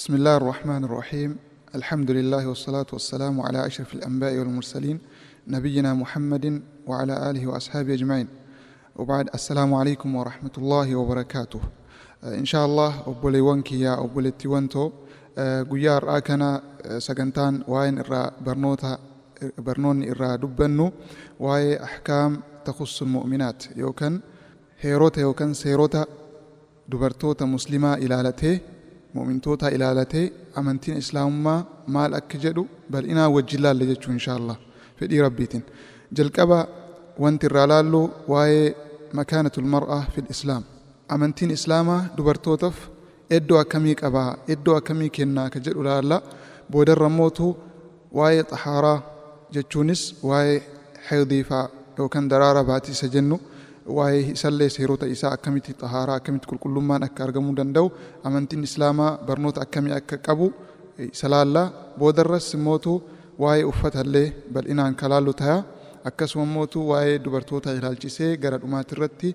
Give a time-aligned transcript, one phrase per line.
[0.00, 1.36] بسم الله الرحمن الرحيم.
[1.74, 4.98] الحمد لله والصلاة والسلام على أشرف الأنبياء والمرسلين
[5.48, 8.28] نبينا محمد وعلى آله وأصحابه أجمعين.
[8.96, 11.60] وبعد السلام عليكم ورحمة الله وبركاته.
[12.24, 14.90] إن شاء الله أبولي وانكي يا أبولي تيوانتو
[15.70, 16.62] قيار آكنا
[16.98, 18.98] سقنتان وين إرى برنوتا
[19.58, 20.92] برنون إرى دبنو
[21.40, 23.76] واي أحكام تخص المؤمنات.
[23.76, 24.20] يوكن
[24.80, 26.06] هيروتا يوكن سيروتا
[26.90, 28.60] dubartoota muslimaa ilaalatee
[29.14, 30.26] mu'mintoota ilaalatee
[30.60, 31.58] amantiin islaamummaa
[31.94, 32.62] maal akka jedhu
[32.92, 34.56] bal'inaa wajjin laalle jechuu inshaallah
[34.98, 35.64] fedhii rabbiitiin
[36.16, 36.58] jalqaba
[37.22, 38.00] wanti irraa laallu
[38.32, 38.68] waa'ee
[39.18, 40.62] makaanatul mar'aa fil islaam
[41.14, 42.78] amantiin islaamaa dubartootaaf
[43.38, 46.16] iddoo akkamii qabaa iddoo akkamii kennaa ka jedhu laalla
[46.72, 47.46] boodarra mootu
[48.18, 48.98] waa'ee xahaaraa
[49.54, 50.58] jechuunis waa'ee
[51.08, 51.64] xeediifaa
[51.98, 53.36] yookaan daraara baatiisa jennu
[53.98, 57.86] waa'ee isallee seerota isaa akkamitti xahaaraa akkamitti qulqullummaan akka argamuu danda'u
[58.28, 60.46] amantiin islaamaa barnoota akkamii akka qabu
[61.12, 61.66] isa laallaa
[62.00, 62.92] boodarras mootu
[63.42, 65.58] waa'ee uffatallee bal'inaan kalaallu ta'a.
[66.08, 69.28] Akkasuma mootu waa'ee dubartoota ilaalchisee gara dhumaati irratti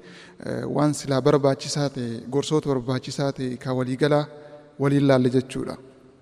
[0.75, 4.23] waan silaa barbaachisaa ta'e gorsoota barbaachisaa ta'e ka waliigalaa
[4.81, 5.75] waliin laalle jechuudha.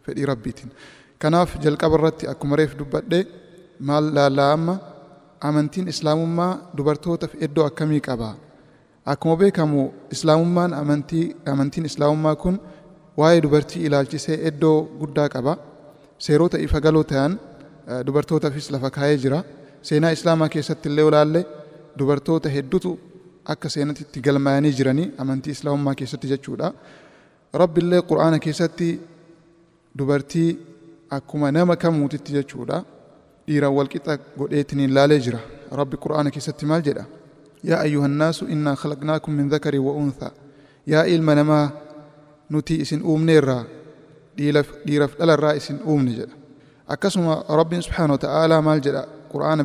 [0.06, 0.70] Fedhii rabbiitiin.
[1.22, 3.20] Kanaaf jalqaba irratti akkuma reef dubbadhe
[3.90, 4.76] maal laallaa amma
[5.50, 8.30] amantiin islaamummaa dubartootaaf iddoo akkamii qaba?
[9.12, 9.82] Akkuma beekamu
[10.16, 12.56] islaamummaan amantii amantiin islaamummaa kun
[13.20, 15.54] waa'ee dubartii ilaalchisee iddoo guddaa qaba.
[16.26, 17.32] Seerota ifa galoo ta'an
[18.08, 19.40] dubartootaafis lafa kaa'ee jira.
[19.88, 21.42] Seenaa islaamaa keessatti illee olaalle
[22.00, 22.92] dubartoota hedduutu
[23.54, 26.68] akka seenatitti galmaa'anii jiranii amantii islaamummaa keessatti jechuudha.
[27.62, 28.88] Rabbi illee qur'aana keessatti
[30.00, 30.50] dubartii
[31.18, 32.78] akkuma nama kamuutitti jechuudha
[33.48, 35.40] dhiiraan walqixa godheetiniin laalee jira.
[35.80, 37.04] Rabbi qur'aana keessatti maal jedha?
[37.70, 40.32] Yaa ayyuhannaasu innaa khalaqnaakum min dhakari wa unthaa
[40.92, 41.66] yaa ilma namaa
[42.50, 43.64] nuti isin uumneerraa
[44.38, 46.36] dhiiraaf dhalarraa isin uumne jedha.
[46.94, 49.04] Akkasuma rabbiin subhaanahu ta'aalaa maal jedha?
[49.32, 49.64] Qur'aana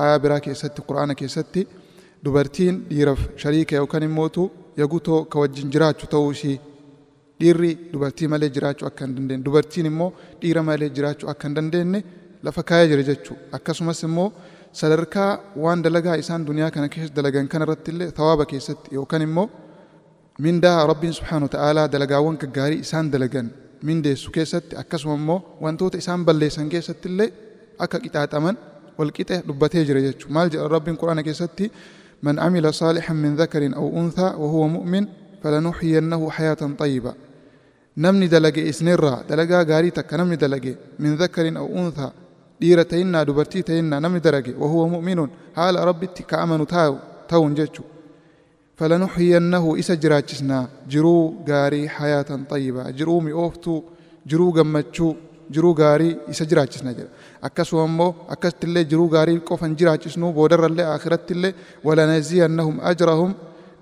[0.00, 1.60] aayaa biraa keessatti qur'aana keessatti
[2.24, 4.42] dubartiin dhiiraaf shariika yookaan immootu
[4.80, 6.56] yagutoo ka wajjin jiraachuu ta'uu ishii.
[7.40, 9.44] Dhiirri dubartii malee jiraachuu akka hin dandeenye.
[9.44, 12.00] Dubartiin immoo dhiira malee jiraachuu akka hin dandeenye
[12.46, 14.28] lafa kaayee jira jechuu akkasumas immoo
[14.80, 15.30] sadarkaa
[15.64, 19.46] waan dalagaa isaan duniyaa kana keessa dalagan kana irratti illee tawaaba keessatti yookaan immoo
[20.46, 23.46] mindaa rabbiin subhaanahu ta'aalaa dalagaawwan gaggaarii isaan dalagan
[23.88, 27.28] mindeessu keessatti akkasuma immoo wantoota isaan balleessan keessatti illee
[27.84, 28.56] akka qixaaxaman
[28.98, 31.64] walqixe dubbatee jira jechuu maal jedha rabbiin quraana keessatti
[32.26, 35.04] man amila saalixan min dhakarin aw unthaa wa huwa mu'min
[35.42, 37.12] falanuxyiyannahu hayaatan xayyiba
[38.04, 40.72] namni dalage isnirraa dalagaa gaarii takka namni dalage
[41.02, 42.10] min dhakarin aw unthaa
[42.60, 46.64] dhiira ta'innaa dubartii ta'innaa namni dalage wahuwa mu'minuun haala rabbitti ka amanu
[47.30, 47.82] ta'uun jechu
[48.78, 50.62] falanuxyiyannahu isa jiraachisnaa
[50.92, 53.78] jiruu gaarii hayaatan xayyibaa jiruu mi'ooftuu
[54.30, 55.12] jiruu gammachuu
[55.54, 57.10] jiruu gaarii isa jiraachisna jedha
[57.48, 61.52] akkasuma immoo akkasittillee jiruu gaarii qofan jiraachisnu boodarrallee akhirattillee
[61.86, 63.32] walanaziyannahum ajrahum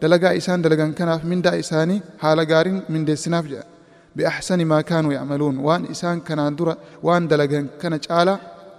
[0.02, 3.64] dalagaa isaan dalagan kanaaf mindaa isaanii haala gaariin mindeessinaaf jedha
[4.18, 6.74] biaxsani maa kaanuu yacmaluun waan isaan kanaan dura
[7.06, 8.34] waan dalagan kana caala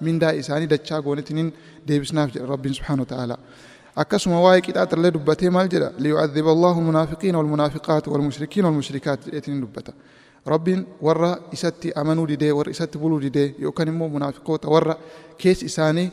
[0.08, 1.50] mindaa isaanii dachaa goonitiniin
[1.88, 3.40] deebisnaaf jedha rabbiin subhaanahu ta'aalaa
[4.04, 9.92] akkasuma waa'ee qixaaxallee dubbatee maal jedha liyucadiba allahu almunaafiqiina walmunaafiqaat walmushrikiina walmushrikaat jedheetiniin dubbata
[10.54, 14.96] rabbiin warra isatti amanuu didee warra isatti buluu didee yookaan immoo munaafiqoota warra
[15.42, 16.08] keessi isaanii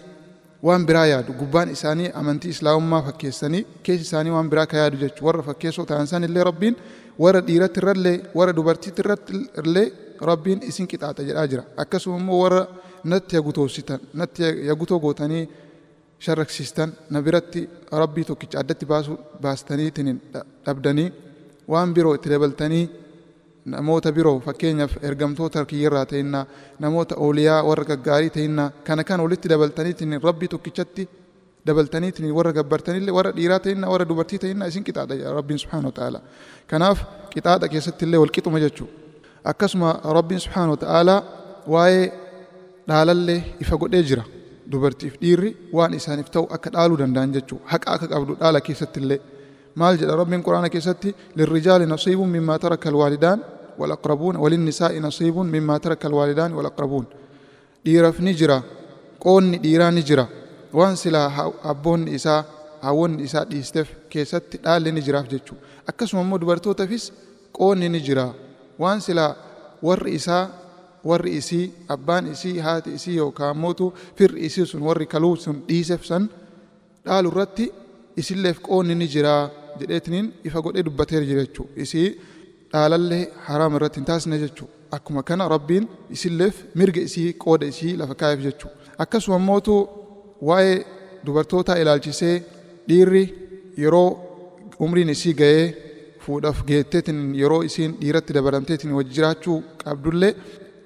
[0.67, 5.27] waan biraa yaadu gubbaan isaanii amantii islaamummaa fakkeessanii keessi isaanii waan biraa ka yaadu jechuudha
[5.29, 6.75] warra fakkeessoo ta'an san illee rabbiin
[7.25, 9.33] warra dhiiratti irrallee warra dubartiitti irratti
[9.65, 9.87] illee
[10.31, 12.63] rabbiin isin qixaaxa jedhaa jira akkasuma immoo warra
[13.13, 15.45] natti yagutoositan natti yagutoo gootanii
[16.25, 17.61] sharraksiistan na biratti
[18.03, 20.11] rabbii tokkicha addatti baasuu baastaniitiin
[20.67, 21.09] dhabdanii
[21.73, 22.85] waan biroo itti dabaltanii
[23.75, 26.45] namoota biroo fakkeenyaaf ergamtoota kiyyarraa ta'innaa
[26.85, 31.03] namoota ooliyaa warra gaggaarii ta'innaa kana kan walitti dabaltaniitiin rabbii tokkichatti
[31.67, 36.21] dabaltaniitiin warra gabbartanillee warra dhiiraa ta'innaa warra dubartii ta'innaa isin qixaaxa rabbiin subhaanahu ta'ala
[36.71, 36.99] kanaaf
[37.33, 38.89] qixaaxa keessatti illee walqixuma jechuu
[39.53, 41.17] akkasuma rabbiin subhaanahu ta'ala
[41.75, 42.05] waa'ee
[42.89, 44.25] dhaalallee ifa godhee jira.
[44.73, 49.21] Dubartiif dhiirri waan isaaniif ta'u akka dhaaluu danda'an jechuu haqa akka qabdu dhaala keessatti illee.
[49.81, 50.15] Maal jedha?
[50.21, 53.39] Rabbiin quraana keessatti lirrijaali nasiibuun mimmaa taraka alwaalidaan
[53.81, 57.07] walaqrabuun walinnisaa'i nasiibuun mimmaa taraka alwaalidaan walaqrabuun.
[57.85, 58.59] Dhiiraaf ni jira.
[59.25, 60.27] Qoonni dhiiraa ni jira.
[60.79, 61.29] Waan silaa
[61.73, 62.41] abboonni isaa
[62.87, 65.57] hawwonni isaa dhiisteef keessatti dhaalli ni jiraaf jechuu.
[65.91, 67.05] Akkasuma immoo dubartootaafis
[67.59, 68.27] qoonni ni jira.
[68.83, 69.31] Waan silaa
[69.87, 70.43] warri isaa
[71.11, 71.65] warri isii
[71.95, 73.87] abbaan isii haati isii yookaan mootu
[74.19, 76.25] firri isii sun warri kaluu sun dhiiseef san
[77.07, 77.67] dhaalu irratti
[78.23, 79.35] isilleef qoonni ni jira
[79.81, 82.09] jedheetiniin ifa godhee dubbateera jira jechuudha isii
[82.73, 85.85] dhaalallee haraam irratti hin taasisne jechuudha akkuma kana rabbiin
[86.17, 88.71] isilleef mirga isii qooda isii lafa kaa'eef jechuu
[89.05, 89.75] akkasuma mootu
[90.51, 90.77] waa'ee
[91.27, 92.37] dubartootaa ilaalchisee
[92.89, 93.25] dhiirri
[93.85, 94.09] yeroo
[94.85, 95.65] umriin isii ga'ee
[96.25, 100.33] fuudhaaf geetteetiin yeroo isiin dhiiratti dabalamteetiin wajji jiraachuu qabdullee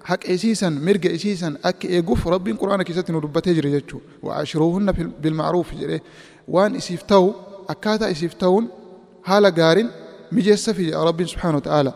[0.05, 4.93] حق إسيسا مرق إسيسا أك إيقوف ربي قرآن كيسات نوربة تجري جاتشو وعشروهن
[5.23, 6.01] بالمعروف جري.
[6.49, 7.33] وان إسيفتو
[7.69, 8.69] أكاتا إسيفتون
[9.25, 9.91] هالا قارن
[10.33, 11.93] مجيسة في ربي سبحانه وتعالى.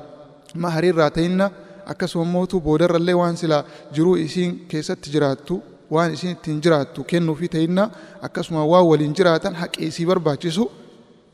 [0.55, 1.49] ما هرير راتين
[1.87, 3.65] أكسو موتو بودر اللي وان سلا
[3.95, 5.59] جرو إسين كيسات تجراتو
[5.91, 7.03] وان إسين تنجراتو.
[7.03, 7.91] كنو في تينا
[8.23, 10.69] أكسو واو والإنجراتا حق إسيبر باجسو.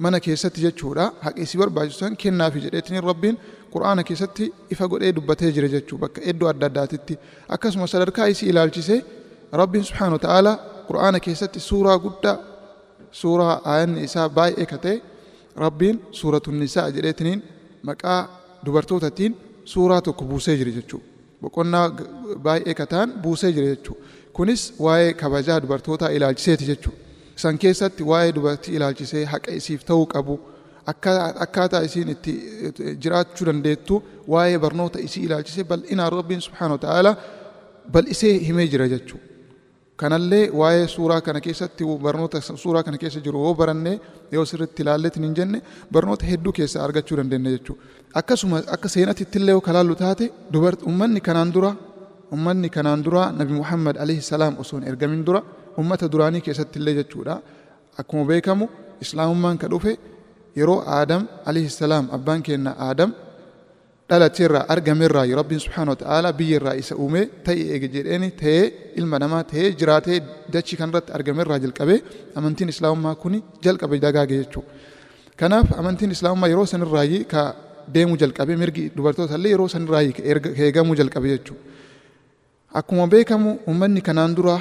[0.01, 2.15] مانا كيسات جاتشو لا حق إسيبر باجسو.
[2.15, 3.37] كنا في جريتني ربي
[3.73, 4.45] quraana keessatti
[4.75, 7.15] ifa godhee dubbatee jira jechuu bakka iddoo adda addaatitti
[7.55, 9.01] akkasuma sadarkaa isii ilaalchisee
[9.61, 10.53] rabbiin subhaanahu wa ta'ala
[10.89, 12.37] quraana keessatti suuraa guddaa
[13.21, 14.97] suuraa aayanni isaa baay'ee katee
[15.65, 17.41] rabbiin suuratun nisaa jedheetiniin
[17.89, 18.21] maqaa
[18.67, 19.33] dubartootatiin
[19.73, 21.07] suuraa tokko buusee jira jechuudha.
[21.43, 21.87] Boqonnaa
[22.47, 24.03] baay'ee kataan buusee jira jechuudha.
[24.37, 26.99] Kunis waa'ee kabajaa dubartootaa ilaalchiseeti jechuudha.
[27.43, 30.35] San keessatti waa'ee dubartii ilaalchisee haqa isiif ta'uu qabu
[30.87, 32.33] akkaataa isiin itti
[33.03, 34.03] jiraachuu dandeettu
[34.35, 37.17] waa'ee barnoota isii ilaalchisee bal'inaan rabbiin subhaanahu wa ta'ala
[37.93, 39.27] bal'isee himee jira jechuudha.
[40.01, 44.01] kanallee waa'ee suuraa kana keessatti barnoota suuraa kana keessa jiru yoo barannee
[44.33, 45.59] yoo sirriitti ilaalleetiin hin jenne
[45.93, 47.83] barnoota hedduu keessaa argachuu dandeenya jechuudha.
[48.21, 50.27] Akkasuma akka seenatti illee yoo kalaallu taate
[50.89, 51.73] uummanni kanaan dura
[52.33, 55.43] uummanni kanaan dura Nabi Muhammad alayhi salaam osoo hin ergamin dura
[55.79, 57.35] uummata duraanii keessatti illee jechuudha.
[58.01, 58.69] Akkuma beekamu
[59.05, 59.93] islaamummaan ka dhufe
[60.59, 63.11] yeroo Aadam alayhi salaam abbaan keenya Aadam
[64.11, 68.65] dhalateerraa argameerraa rabbiin subhaanahu wa ta'ala biyyarraa isa uume ta'e eege jedheeni ta'ee
[69.01, 70.19] ilma namaa ta'ee jiraatee
[70.55, 71.99] dachii kanarratti argameerraa jalqabee
[72.39, 74.71] amantiin islaamummaa kuni jalqabe dagaage jechuudha.
[75.41, 77.43] Kanaaf amantiin islaamummaa yeroo sanirraayi ka
[77.95, 80.23] deemuu jalqabe mirgi dubartoota illee yeroo sanirraayi ka
[80.65, 81.63] eegamuu jalqabe jechuudha.
[82.79, 84.57] Akkuma beekamu uummanni kanaan dura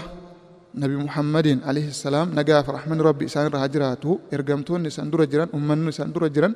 [0.73, 5.49] Nabi Muhammadin alayhi salaam nagaa fi rahmanni rabbi isaanirra haa jiraatu ergamtoonni isaan dura jiran
[5.53, 6.53] uummanni isaan dura jiran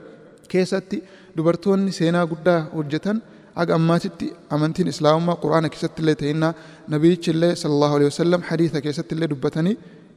[0.51, 0.97] keessatti
[1.37, 3.17] dubartoonni seenaa guddaa hojjetan
[3.61, 6.49] aga ammaatitti amantiin islaamummaa quraana keessatti illee ta'inna
[6.93, 9.75] nabiyichi illee sallallahu alaihi wasallam hadiisa keessatti illee dubbatanii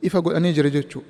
[0.08, 1.08] ifa godhanii jira jechuudha.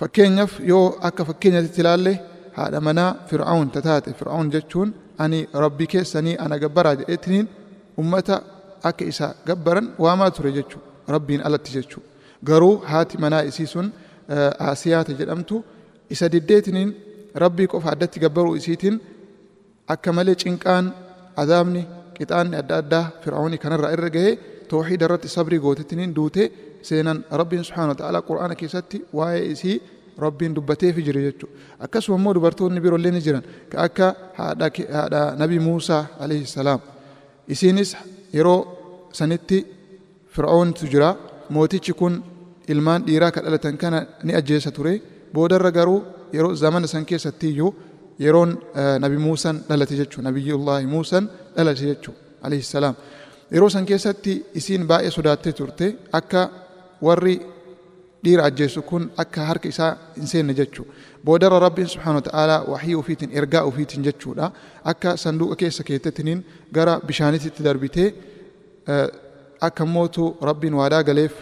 [0.00, 2.12] Fakkeenyaaf yoo akka fakkeenyatti ilaalle
[2.58, 4.88] haadha manaa fir'aawun taate fir'aawun jechuun
[5.24, 7.46] ani rabbi keessanii ana gabbaraa jedheetiniin
[8.02, 8.36] ummata
[8.88, 10.86] akka isa gabbaran waamaa ture jechuudha.
[11.14, 12.09] Rabbiin alatti jechuudha.
[12.44, 13.92] Garuu haati manaa isii sun
[14.58, 15.56] Asiyaata jedhamtu
[16.14, 16.90] isa diddeetiniin
[17.34, 18.96] rabbii qofa addatti gabbaruu isiitiin
[19.94, 20.86] akka malee cinqaan
[21.42, 21.82] azaabni
[22.16, 24.34] qixaanni adda addaa fir'aawunii kanarraa irra gahee
[24.70, 26.46] tooxiida irratti sabrii gootetiniin duutee
[26.88, 29.76] seenan rabbiin subhaanahu wa ta'ala qura'aana keessatti waa'ee isii
[30.24, 31.54] rabbiin dubbateefi jira jechuudha.
[31.84, 33.44] Akkasuma immoo dubartoonni biroollee ni jiran
[33.86, 34.06] akka
[34.38, 36.80] haadha nabi Muusaa alayhi salaam.
[37.48, 37.90] Isiinis
[38.36, 38.58] yeroo
[39.18, 39.58] sanitti
[40.34, 41.10] fir'aawuntu jira
[41.56, 42.14] mootichi kun
[42.72, 44.92] ilmaan dhiiraa ka dhalatan kana ni ajjeesa ture
[45.34, 46.00] boodarra garuu
[46.36, 47.70] yeroo zamana san keessatti iyyuu
[48.24, 48.50] yeroon
[49.04, 51.24] nabi Muusaan dhalate jechuudha nabiyyullaahi Muusaan
[51.56, 52.94] dhalate jechuudha alayhi salaam
[53.54, 55.86] yeroo san keessatti isiin baay'ee sodaattee turte
[56.18, 56.42] akka
[57.06, 57.34] warri
[58.24, 60.92] dhiira ajjeesu kun akka harka isaa hin seenne jechuudha
[61.26, 64.46] boodarra rabbiin subhaanahu ta'aalaa wahii ofiitiin ergaa ofiitiin jechuudha
[64.92, 66.40] akka sanduuqa keessa keettetiniin
[66.76, 68.08] gara bishaanititti darbitee
[69.68, 71.34] akka mootu rabbiin waadaa galeef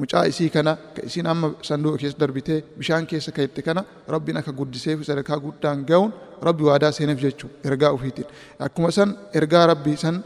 [0.00, 3.82] mucaa isii kana ka isiin amma sanduuqa keessa darbitee bishaan keessa kaa'ette kana
[4.14, 6.10] rabbiin akka guddiseef sadarkaa guddaan ga'uun
[6.48, 8.28] rabbi waadaa seeneef jechuudha ergaa ofiitiin
[8.66, 10.16] akkuma san ergaa rabbii san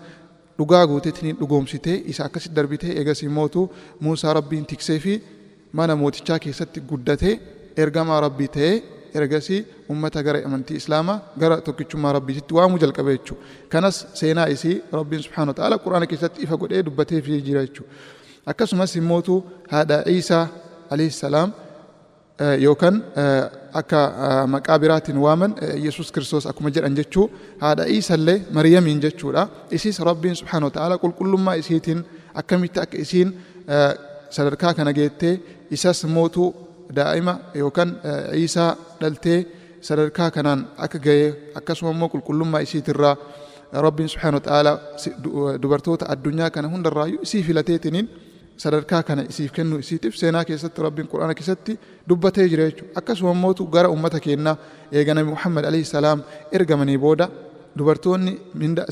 [0.58, 3.60] dhugaa gootetiniin dhugoomsitee isa akkasitti darbitee eegasii mootu
[4.04, 5.14] Muusaa rabbiin tiksee fi
[5.78, 7.34] mana mootichaa keessatti guddatee
[7.84, 8.74] ergamaa rabbii ta'ee
[9.20, 9.60] ergasii
[9.92, 13.44] ummata gara amantii islaamaa gara tokkichummaa rabbiitti waamuu jalqabe jechuudha.
[13.72, 17.92] Kanas seenaa isii rabbiin subhaanahu wa ta'ala quraana keessatti ifa godhee dubbatee fi jira jechuudha.
[18.46, 20.48] Akkasumas immootu haadha Iisaa
[20.90, 21.52] alayhi salaam
[22.64, 22.96] yookaan
[23.80, 24.00] akka
[24.54, 25.52] maqaa biraatiin waaman
[25.84, 27.30] Yesuus Kiristoos akkuma jedhan jechuu
[27.60, 29.48] haadha Iisallee Maryamiin jechuudha.
[29.70, 32.00] Isis rabbiin subhaanahu wa ta'ala qulqullummaa isiitiin
[32.34, 33.28] akkamitti akka isiin
[34.30, 35.34] sadarkaa kana geettee
[35.70, 36.48] isas mootuu
[36.96, 37.90] daa'ima yookaan
[38.40, 38.70] Iisaa
[39.00, 39.38] dhaltee
[39.80, 43.14] sadarkaa kanaan akka ga'ee akkasuma immoo qulqullummaa isiitirraa
[43.86, 44.72] rabbiin subhaanahu wa ta'ala
[45.62, 48.06] dubartoota addunyaa kana hundarraayyuu isii filateetiniin
[48.56, 51.78] sadarkaa kana isiif kennu isiitiif seenaa keessatti rabbiin quraana keessatti
[52.08, 52.92] dubbatee jira jechuudha.
[52.98, 54.56] Akkasuma mootu gara uummata keenyaa
[54.92, 57.26] eega nabi Muhammad alayhi salaam ergamanii booda
[57.78, 58.32] dubartoonni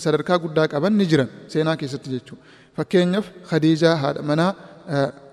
[0.05, 2.43] sadarkaa guddaa qaban ni jiran seenaa keessatti jechuudha.
[2.77, 4.53] Fakkeenyaaf Khadiijaa haadha manaa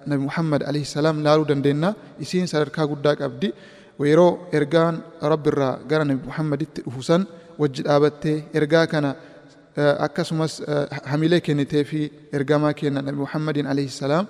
[0.09, 3.49] nabi Muhammad alayhi salaam laaluu dandeenya isiin sadarkaa guddaa qabdi.
[3.99, 4.95] Yeroo ergaan
[5.31, 7.21] rabbirraa gara nabi Muhammaditti dhufu san
[7.61, 9.15] wajji dhaabattee ergaa kana
[10.05, 10.53] akkasumas
[11.11, 11.99] hamilee kennitee fi
[12.39, 14.25] ergamaa kenna nabi muhammadin alayhi salaam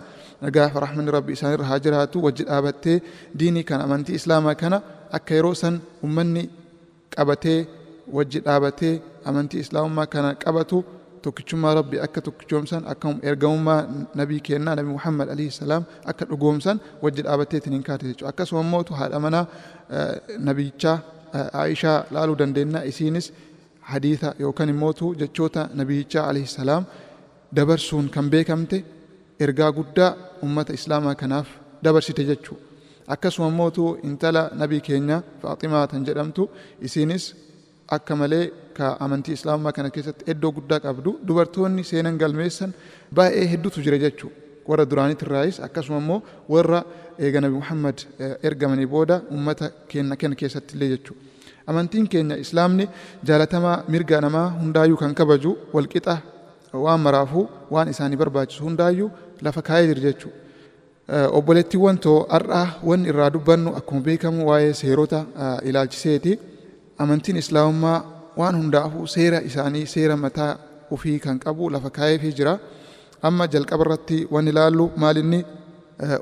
[0.45, 2.97] nagaa fi rahmanni rabbi isaanirra haa jiraatu wajji dhaabattee
[3.39, 4.77] diinii kana amantii islaamaa kana
[5.19, 5.75] akka yeroo san
[6.09, 6.43] ummanni
[7.15, 7.59] qabatee
[8.19, 8.93] wajji dhaabatee
[9.31, 10.77] amantii islaamummaa kana qabatu
[11.23, 13.79] tokkichummaa rabbi akka tokkichoomsan akka ergamummaa
[14.19, 18.91] nabii kennaa nabi muhammad alayhi salaam akka dhugoomsan wajji dhaabatteetiin hin kaate jechuudha akkasuma immootu
[18.99, 19.45] haadha manaa
[20.49, 20.97] nabiyichaa
[21.63, 23.25] aishaa laaluu dandeenya isiinis
[23.91, 26.83] hadiisa yookaan immootu jechoota nabiyichaa alayhi salaam
[27.57, 28.77] dabarsuun kan beekamte
[29.45, 30.11] ergaa guddaa
[30.45, 31.47] ummata islaamaa kanaaf
[31.85, 32.63] dabarsite jechuudha
[33.15, 36.43] akkasuma immootu intala nabii keenya faaximaa tan jedhamtu
[36.87, 37.23] isiinis
[37.97, 38.45] akka malee
[38.77, 42.71] ka amantii islaamaa kana keessatti iddoo guddaa qabdu dubartoonni seenan galmeessan
[43.19, 44.35] baay'ee hedduutu jira jechuudha
[44.69, 46.19] warra duraanitti irraayis akkasuma immoo
[46.53, 46.79] warra
[47.25, 47.97] eega nabi muhammad
[48.49, 51.21] ergamanii booda ummata keenya kana keessatti illee jechuudha.
[51.67, 52.85] Amantiin keenya islaamni
[53.27, 56.15] jaalatamaa mirga namaa hundaayyuu kan kabaju walqixa
[56.85, 57.43] waan maraafuu
[57.75, 59.09] waan isaanii barbaachisu hundaayyuu
[59.45, 60.37] lafa kaa'ee jira jechuudha.
[61.37, 65.19] Obboleettiiwwan too har'aa wanni irraa dubbannu akkuma beekamu waa'ee seerota
[65.69, 66.33] ilaalchiseeti.
[67.03, 67.99] Amantiin islaamummaa
[68.39, 70.51] waan hundaafuu seera isaanii seera mataa
[70.91, 72.59] ofii kan qabu lafa kaa'eefii jira.
[73.27, 75.39] Amma jalqaba irratti wanni ilaallu maalinni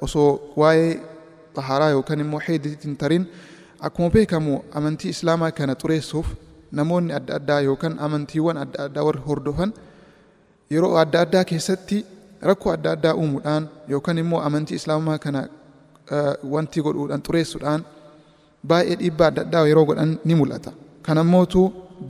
[0.06, 0.30] osoo
[0.62, 0.92] waa'ee
[1.58, 3.24] xahaaraa yookaan immoo heeditti hin tarin
[3.88, 6.28] akkuma beekamu amantii islaamaa kana xureessuuf
[6.80, 9.72] namoonni adda addaa yookaan amantiiwwan adda addaa warri hordofan
[10.74, 11.98] yeroo adda addaa keessatti
[12.50, 13.64] rakkoo adda addaa uumuudhaan
[13.94, 15.42] yookaan immoo amantii islaamaa kana
[16.54, 17.82] wanti godhuudhaan xureessuudhaan
[18.70, 20.72] baay'ee dhiibbaa adda addaa yeroo godhan ni mul'ata.
[21.06, 21.62] Kana immootu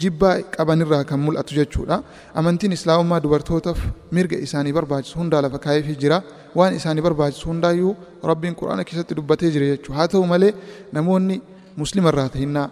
[0.02, 1.98] jibbaa qabanirraa kan mul'atu jechuudha.
[2.40, 3.80] Amantiin islaamummaa dubartootaaf
[4.18, 6.18] mirga isaanii barbaachisu hundaa lafa kaa'eefii jira.
[6.58, 7.94] Waan isaanii barbaachisu hundaayyuu
[8.30, 9.98] rabbiin quraana keessatti dubbatee jira jechuudha.
[10.00, 10.52] Haa ta'u malee
[10.98, 11.38] namoonni
[11.82, 12.68] muslima irraa tahinnaa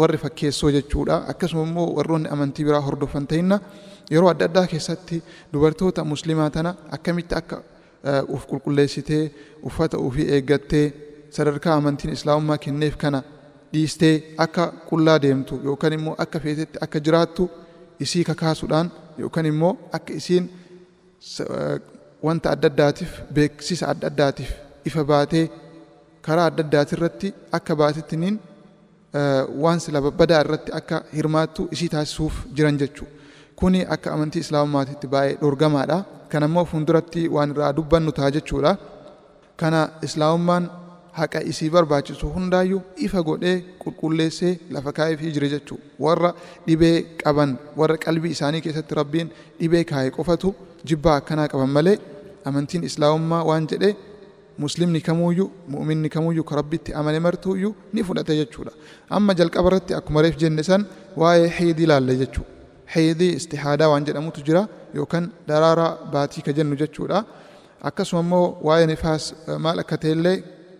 [0.00, 1.16] warri fakkeessoo jechuudha.
[1.32, 3.56] Akkasuma immoo warroonni amantii biraa hordofan tahinna
[4.10, 7.56] yeroo adda addaa keessatti dubartoota muslimaa tana akkamitti akka
[8.34, 9.22] uf qulqulleessitee
[9.68, 10.86] uffata ofii eeggattee
[11.36, 13.20] sadarkaa amantiin islaamummaa kenneef kana
[13.72, 17.42] dhiistee akka qullaa deemtu yookaan immoo akka feetetti akka jiraattu
[18.06, 20.44] isii kakaasuudhaan yookaan immoo akka isiin
[22.26, 24.50] wanta adda addaatiif beeksisa adda addaatiif
[24.88, 25.44] ifa baatee
[26.26, 27.28] karaa adda addaatirratti
[27.58, 28.36] akka baatittiniin
[29.64, 33.12] waan sila babbadaa irratti akka hirmaattu isii taasisuuf jiran jechuudha.
[33.60, 35.98] Kuni akka amantii islaamummaatitti baay'ee dhorgamaadha.
[36.32, 38.72] Kana immoo fuulduratti waan irraa dubbannu ta'a jechuudha.
[39.60, 40.64] Kana islaamummaan
[41.20, 45.84] haqa isii barbaachisu hundaayyuu ifa godhee qulqulleessee lafa kaa'eefii jira jechuudha.
[46.04, 46.30] Warra
[46.66, 49.28] dhibee qaban warra qalbii isaanii keessatti rabbiin
[49.60, 50.48] dhibee kaa'e qofatu
[50.90, 51.96] jibbaa akkanaa qaban malee
[52.50, 53.92] amantiin islaamummaa waan jedhee
[54.64, 58.72] muslimni kamuuyyuu mu'minni kamuuyyuu ka rabbitti amane martuuyyuu ni fudhate jechuudha.
[59.10, 60.82] Amma jalqaba irratti akkuma reef jenne san
[61.22, 62.50] waa'ee heedii ilaalle jechuudha.
[62.94, 64.62] Heedii istihaadaa waan jedhamutu jira
[64.94, 67.24] yookaan daraaraa baatii ka jennu jechuudha.
[67.88, 69.24] Akkasuma immoo waa'ee nifaas
[69.64, 70.36] maal akka ta'ellee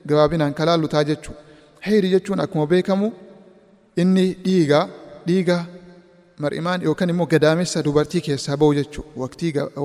[0.09, 1.41] gabaabinaan kalaallu ta'a jechuudha.
[1.87, 3.13] Heedii jechuun akkuma beekamu
[4.03, 4.81] inni dhiiga
[5.29, 5.59] dhiiga
[6.45, 9.11] mar'imaan yookaan immoo gadaamessa dubartii keessaa bahu jechuudha.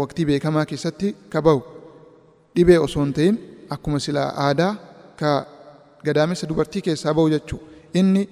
[0.02, 1.62] Waqtii beekamaa keessatti ka bahu
[2.56, 3.36] dhibee osoo hin ta'in
[3.76, 4.74] akkuma silaa aadaa
[5.20, 5.32] ka
[6.06, 7.66] gadaamessa dubartii keessaa bahu jechuudha.
[8.00, 8.24] Inni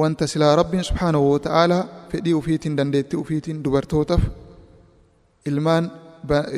[0.00, 4.22] wanta silaa rabbiin subhaanahu wa ta'aalaa fedhii ufiitiin dandeettii ufiitiin dubartootaaf
[5.46, 5.84] ilmaan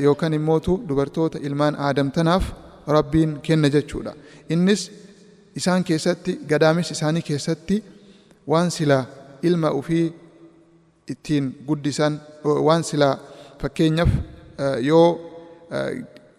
[0.03, 2.45] yookaan immootu dubartoota ilmaan aadamtanaaf
[2.97, 4.13] rabbiin kenna jechuudha.
[4.49, 4.83] Innis
[5.57, 7.77] isaan keessatti gadaamessa isaanii keessatti
[8.53, 9.05] waan silaa
[9.43, 10.07] ilma ufii
[11.13, 12.21] ittiin guddisan
[12.67, 13.15] waan silaa
[13.63, 14.09] fakkeenyaaf
[14.91, 15.09] yoo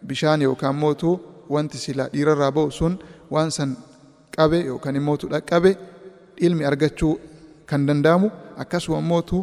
[0.07, 1.09] bishaan yookaan mootu
[1.55, 2.93] wanti silaa dhiirarraa ba'u sun
[3.33, 3.71] waan san
[4.35, 5.71] qabe yookaan immootu dhaqqabe
[6.45, 7.13] ilmi argachuu
[7.69, 8.27] kan danda'amu
[8.63, 9.37] akkasuma immootu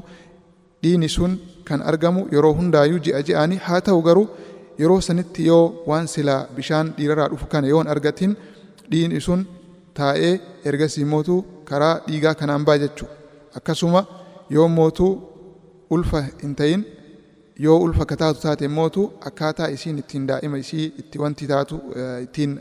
[0.82, 1.32] dhiini sun
[1.68, 4.26] kan argamu yeroo hundaayyuu ji'a ji'aanii haa ta'u garuu
[4.80, 8.32] yeroo sanitti yoo waan silaa bishaan dhiirarraa dhufu kana yoo hin argatin
[8.90, 9.40] dhiini sun
[9.98, 10.32] taa'ee
[10.70, 11.34] ergasii mootu
[11.70, 13.14] karaa dhiigaa kanaan ba'a jechuudha.
[13.58, 14.00] Akkasuma
[14.56, 15.06] yoo mootu
[15.94, 16.80] ulfa hin ta'in
[17.64, 21.76] yoo ulfa ka taatu taate mootu akkaataa isiin ittiin daa'ima isii itti wanti taatu
[22.24, 22.52] ittiin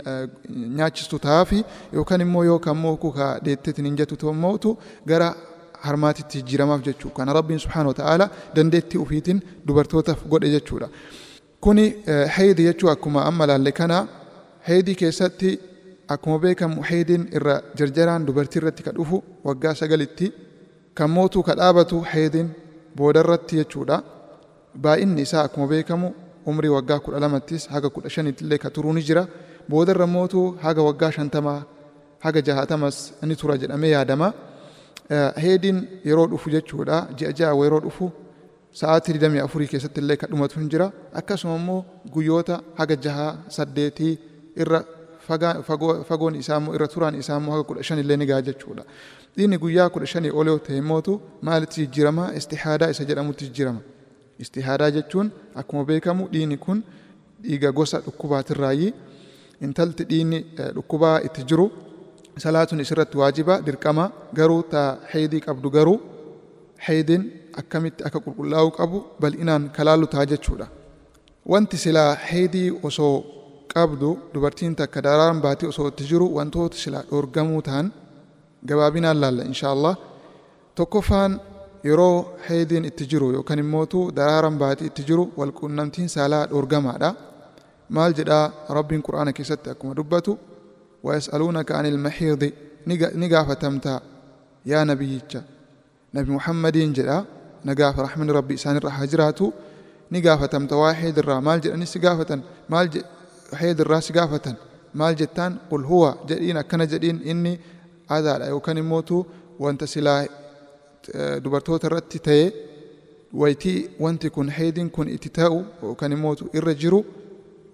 [0.78, 1.60] nyaachistu ta'aafi
[1.98, 4.78] yookaan immoo yoo kan mooku ka deetteetiin hin jettu mootu
[5.12, 5.30] gara
[5.88, 7.16] harmaatitti jijjiiramaaf jechuudha.
[7.18, 10.88] Kana rabbiin subhaanahu wa ta'ala dandeettii ufiitiin dubartootaaf godhe jechuudha.
[11.62, 11.86] Kuni
[12.38, 14.08] heedi jechuu akkuma amma laalle kana
[14.70, 15.52] heedii keessatti
[16.08, 20.32] akkuma beekamu heediin irra jarjaraan dubartii irratti ka dhufu waggaa sagalitti
[20.98, 22.50] kan mootuu ka dhaabatu heediin
[22.98, 24.04] boodarratti jechuudha.
[24.84, 26.08] Baay'inni isaa akkuma beekamu
[26.46, 29.28] umrii waggaa kudha lamattis haga kudha shanitti illee ka turuu ni jira.
[29.70, 31.64] Boodarra mootuu haga waggaa shantamaa
[32.20, 34.34] haga jahaatamas ni tura jedhamee yaadama.
[35.44, 38.12] Heediin yeroo dhufu jechuudha ji'a ja'a yeroo dhufu
[38.80, 40.88] sa'aatii digdamii afurii keessatti illee kan dhumatu hin jira
[41.20, 41.80] akkasuma immoo
[42.14, 44.14] guyyoota haga jahaa saddeetii
[44.62, 44.80] irra
[46.10, 48.84] fagoon isaa immoo irra turaan isaa immoo haga kudha shan illee ni gaha jechuudha.
[49.38, 53.80] Dhiinni guyyaa kudha shanii ol yoo ta'e immootu maalitti jijjiirama istihaadaa isa jedhamutti jijjiirama.
[54.44, 56.80] Istihaadaa jechuun akkuma beekamu dhiinni kun
[57.44, 58.88] dhiiga gosa dhukkubaatirraayi
[59.66, 60.40] intalti dhiinni
[60.76, 61.66] dhukkubaa itti jiru
[62.44, 64.06] salaatuun isirratti waajiba dirqama
[64.38, 64.82] garuu ta
[65.14, 65.98] heedii qabdu garuu
[66.88, 67.24] heediin
[67.62, 70.68] akkamitti akka qulqullaa'uu qabu bal'inaan kalaallu ta'a jechuudha.
[71.52, 73.16] Wanti silaa heedii osoo
[73.74, 77.88] qabdu dubartiin takka daraaraan baatii osoo itti jiru wantoota silaa dhoorgamuu ta'an
[78.70, 79.94] gabaabinaan laalla inshaallah
[80.78, 81.32] tokkoffaan
[81.88, 87.10] yeroo heediin itti jiru yookaan immootu daraaraan baatii itti jiru walquunnamtiin saalaa dhoorgamaadha.
[87.90, 88.46] maal jedhaa?
[88.78, 90.34] Rabbiin quraana keessatti akkuma dubbatu
[91.06, 92.52] ويسألونك عن المحيض
[93.16, 94.02] نقافة تمتا
[94.66, 95.42] يا نبيك
[96.16, 97.26] نبي محمد جدا
[97.66, 99.54] نقافة رحمن ربي إسان الرح هجراته
[100.12, 102.40] نقافة تمتا واحد الرا مال جد أني سقافة
[102.70, 103.04] مال
[103.54, 104.56] حيد الرا سقافة
[104.96, 107.60] مال جتان قل هو جدين أكنا جدين إني
[108.12, 109.24] هذا لا يكن يموتوا
[111.44, 112.48] dubartoota irratti ta'ee
[113.42, 117.00] waytii wanti kun heediin kun itti ta'u yookaan immootu irra jiru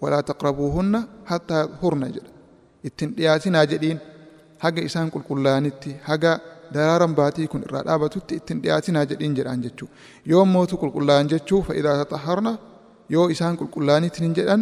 [0.02, 1.00] walaa taqrabuuhunna
[1.32, 2.32] hattaa hurna jedha.
[2.88, 4.00] Ittiin dhiyaatinaa jedhiin
[4.64, 6.32] haga isaan qulqullaa'anitti haga
[6.74, 9.90] daraaran baatii kun irraa dhaabatutti ittiin dhiyaatinaa jedhiin jedhaan jechuu.
[10.32, 12.52] Yoo mootu qulqullaa'an jechuu fa'idaa taxaharna
[13.16, 14.62] yoo isaan qulqullaa'anitti hin jedhan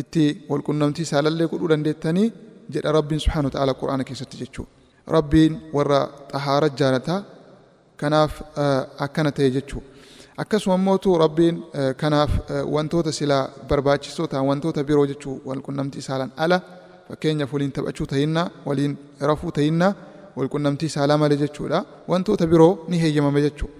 [0.00, 2.28] itti walqunnamtii saalallee godhuu dandeettanii
[2.74, 4.66] jedha rabbiin subhaanahu ta'ala quraana keessatti jechuu.
[5.16, 6.00] Rabbiin warra
[6.32, 7.20] xahaara jaalataa
[8.02, 8.32] kanaaf
[9.06, 9.82] akkana ta'e jechuu
[10.44, 11.56] akkasuma mootu rabbiin
[12.02, 12.30] kanaaf
[12.74, 16.58] wantoota silaa barbaachisoo ta'an wantoota biroo jechuu walqunnamtii saalan ala
[17.08, 18.94] fakkeenyaaf waliin taphachuu ta'innaa waliin
[19.30, 19.92] rafuu ta'innaa
[20.36, 23.74] walqunnamtii saalaa malee jechuudha wantoota biroo ni heeyyamame jechuudha.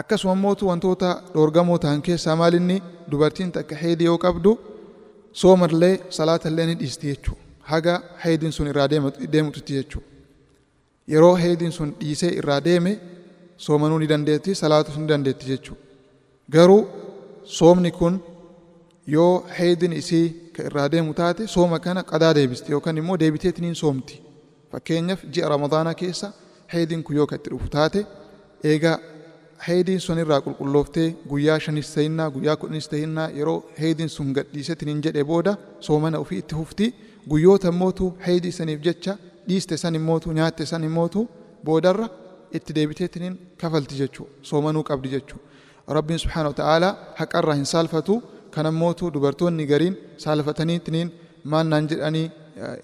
[0.00, 4.52] Akkasuma mootu wantoota dhoorgamoo ta'an keessaa maalinni dubartiin takka heedii yoo qabdu
[5.32, 7.40] soomallee salaatallee ni dhiisti jechuudha.
[7.70, 8.88] Haga heediin sun irraa
[9.32, 10.08] deemututti jechuudha.
[11.12, 12.92] Yeroo heediin sun dhiisee irraa deeme
[13.64, 15.82] soomanuu ni dandeetti salaatus ni dandeetti jechuudha.
[16.54, 16.82] Garuu
[17.58, 18.20] soomni kun
[19.06, 24.22] yoo heediin isii ka irraa deemu taate sooma kana qadaa deebisti yookaan immoo deebiteetiniin soomti.
[24.72, 26.32] Fakkeenyaaf ji'a Ramadaanaa keessa
[26.72, 28.06] heediin kun yoo ka itti dhufu taate
[28.64, 28.98] eegaa
[29.68, 35.24] heediin sun irraa qulqullooftee guyyaa shanis ta'innaa guyyaa kudhanis ta'innaa yeroo heediin sun gadhiisetiniin jedhe
[35.30, 36.86] booda soomana ofii itti hufti
[37.30, 39.14] guyyoota immootu heedii saniif jecha
[39.48, 41.28] dhiiste san immootu nyaatte san immootu
[41.64, 42.08] boodarra
[42.58, 45.40] itti deebiteetiniin kafalti jechuu soomanuu qabdi jechuu
[45.96, 48.14] rabbiin subhaanahu wa ta'aalaa haqarraa hin saalfatu
[48.56, 51.08] kanammootu dubartoonni gariin saalfataniitiniin
[51.52, 52.26] maannaan jedhanii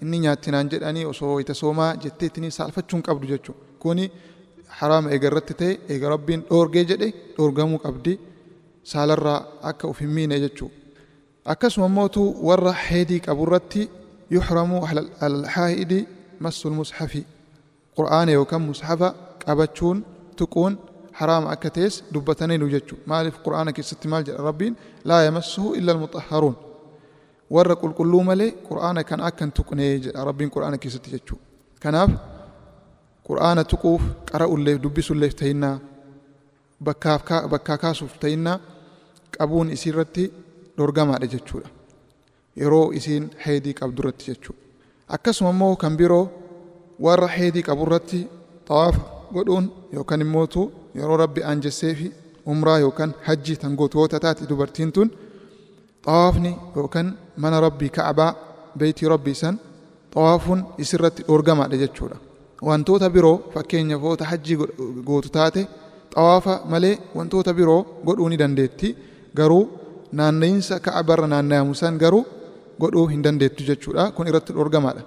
[0.03, 4.05] inni nyaattinaan jedhanii osoo ita soomaa jetteetiniin saalfachuu hin qabdu jechuu kuni
[4.79, 8.13] haraama eega irratti ta'e eega rabbiin dhoorgee jedhe dhoorgamuu qabdi
[8.91, 9.39] saalarraa
[9.71, 10.69] akka uf hin miine jechuu
[11.53, 13.81] akkasuma mootu warra heedii qabu irratti
[14.35, 14.77] yuxramu
[15.27, 15.99] alhaa'idi
[16.45, 17.21] massul mushafi
[17.97, 19.07] qur'aana yookaan mushafa
[19.45, 19.97] qabachuun
[20.39, 20.73] tuquun
[21.19, 22.97] haraama akka ta'es dubbataniiru jechuu.
[23.09, 24.73] Maaliif qur'aana keessatti maal jedha rabbiin?
[25.09, 26.55] Laa yamassuhu illa almuxahharuun
[27.55, 31.37] warra qulqulluu malee qur'aana kan akka hin tuqnee jedha rabbiin qur'aana keessatti jechuu.
[31.83, 32.11] Kanaaf
[33.27, 34.01] qur'aana tuquuf
[34.31, 35.75] qara'ulleef dubbisulleef ta'innaa
[36.85, 38.57] bakkaa kaasuuf ta'innaa
[39.37, 40.23] qabuun isiirratti
[40.77, 41.69] dhorgamaadha jechuudha
[42.61, 44.61] yeroo isiin heedii qabdurratti jechuudha
[45.15, 46.25] akkasuma immoo kan biroo
[47.05, 48.19] warra heedii qaburratti
[48.67, 49.01] xawaafa
[49.35, 49.65] godhuun
[49.95, 50.61] yookaan immootu
[50.99, 52.07] yeroo rabbi aanjessee fi
[52.53, 55.09] umraa yookaan hajjii tan gootoota taate dubartiin tun
[56.05, 57.07] xawaafni yookaan
[57.43, 58.31] mana rabbii ka'abaa
[58.79, 59.55] beeytii rabbii san
[60.13, 62.17] xawaafuun isirratti dhorgamaadha jechuudha.
[62.67, 64.57] Wantoota biroo fakkeenyaaf woota hajjii
[65.07, 65.61] gootu taate
[66.15, 68.89] xawaafa malee wantoota biroo godhuu ni dandeetti
[69.39, 69.63] garuu
[70.19, 72.23] naanna'iinsa ka'abarra naannayamu san garuu
[72.81, 75.01] godhuu hin dandeettu jechuudha kun irratti dhorgamaadha.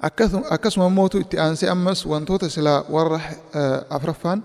[0.00, 3.20] Akkasuma mootu itti aansee ammas wantoota silaa warra
[3.90, 4.42] afraffaan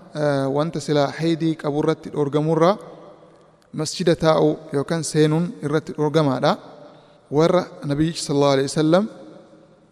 [0.54, 2.76] wanta silaa heedii qaburratti dhorgamurraa
[3.72, 6.56] masjida taa'uu yookaan seenuun irratti dhorgamaadha
[7.30, 9.04] warra nabiyyichi sallallahu alaihi wasallam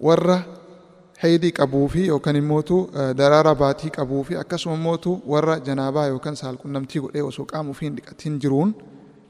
[0.09, 0.39] warra
[1.23, 2.77] heedii qabuu fi yookaan immootu
[3.17, 7.97] daraara baatii qabuu fi akkasuma immootu warra janaabaa yookaan saalqunnamtii godhee osoo qaama ofii hin
[7.97, 8.75] dhiqatin jiruun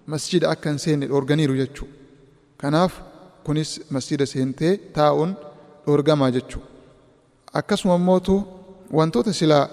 [0.07, 1.95] masjida akka hin seenne dhorganiiru jechuudha.
[2.61, 2.93] Kanaaf
[3.45, 5.37] kunis masjida seentee taa'uun
[5.87, 6.67] dhorgamaa jechuudha.
[7.53, 8.35] Akkasuma immootu
[8.99, 9.65] wantoota silaa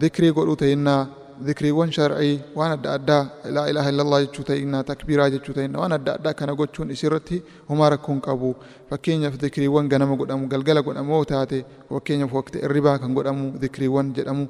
[0.00, 1.00] dhikrii godhuu ta'innaa
[1.46, 3.22] dhikriiwwan shar'ii waan adda addaa
[3.56, 7.36] laa ilaaha illallah jechuu ta'innaa takbiiraa jechuu ta'innaa waan adda addaa kana gochuun isirratti
[7.68, 8.50] homaa rakkoo hin qabu.
[8.90, 14.44] Fakkeenyaaf dhikriiwwan ganama godhamu galgala godhamu yoo taate fakkeenyaaf waqtii irribaa kan godhamu dhikriiwwan jedhamu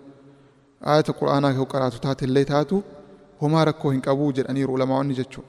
[0.92, 2.83] ayata quraanaa yoo qaraatu taate illee taatu
[3.42, 5.48] homaa rakkoo hin qabuu jedhaniiru ulamaa'onni jechuudha.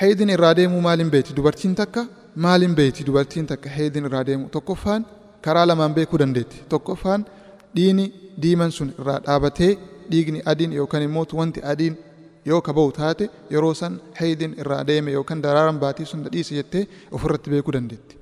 [0.00, 2.02] Heedin irraa deemuu maaliin beeti dubartiin takka
[2.44, 5.02] maaliin beeti dubartiin takka heedin irraa deemu tokkoffaan
[5.44, 7.22] karaa lamaan beekuu dandeetti tokkoffaan
[7.76, 8.04] dhiini
[8.42, 9.72] diiman sun irraa dhaabatee
[10.10, 11.94] dhiigni adiin yookaan immoo wanti adiin
[12.50, 16.84] yoo ka ba'u taate yeroo san heedin irraa deeme yookaan daraaran baatii sun dhiise jettee
[17.16, 18.14] ofirratti beekuu dandeetti.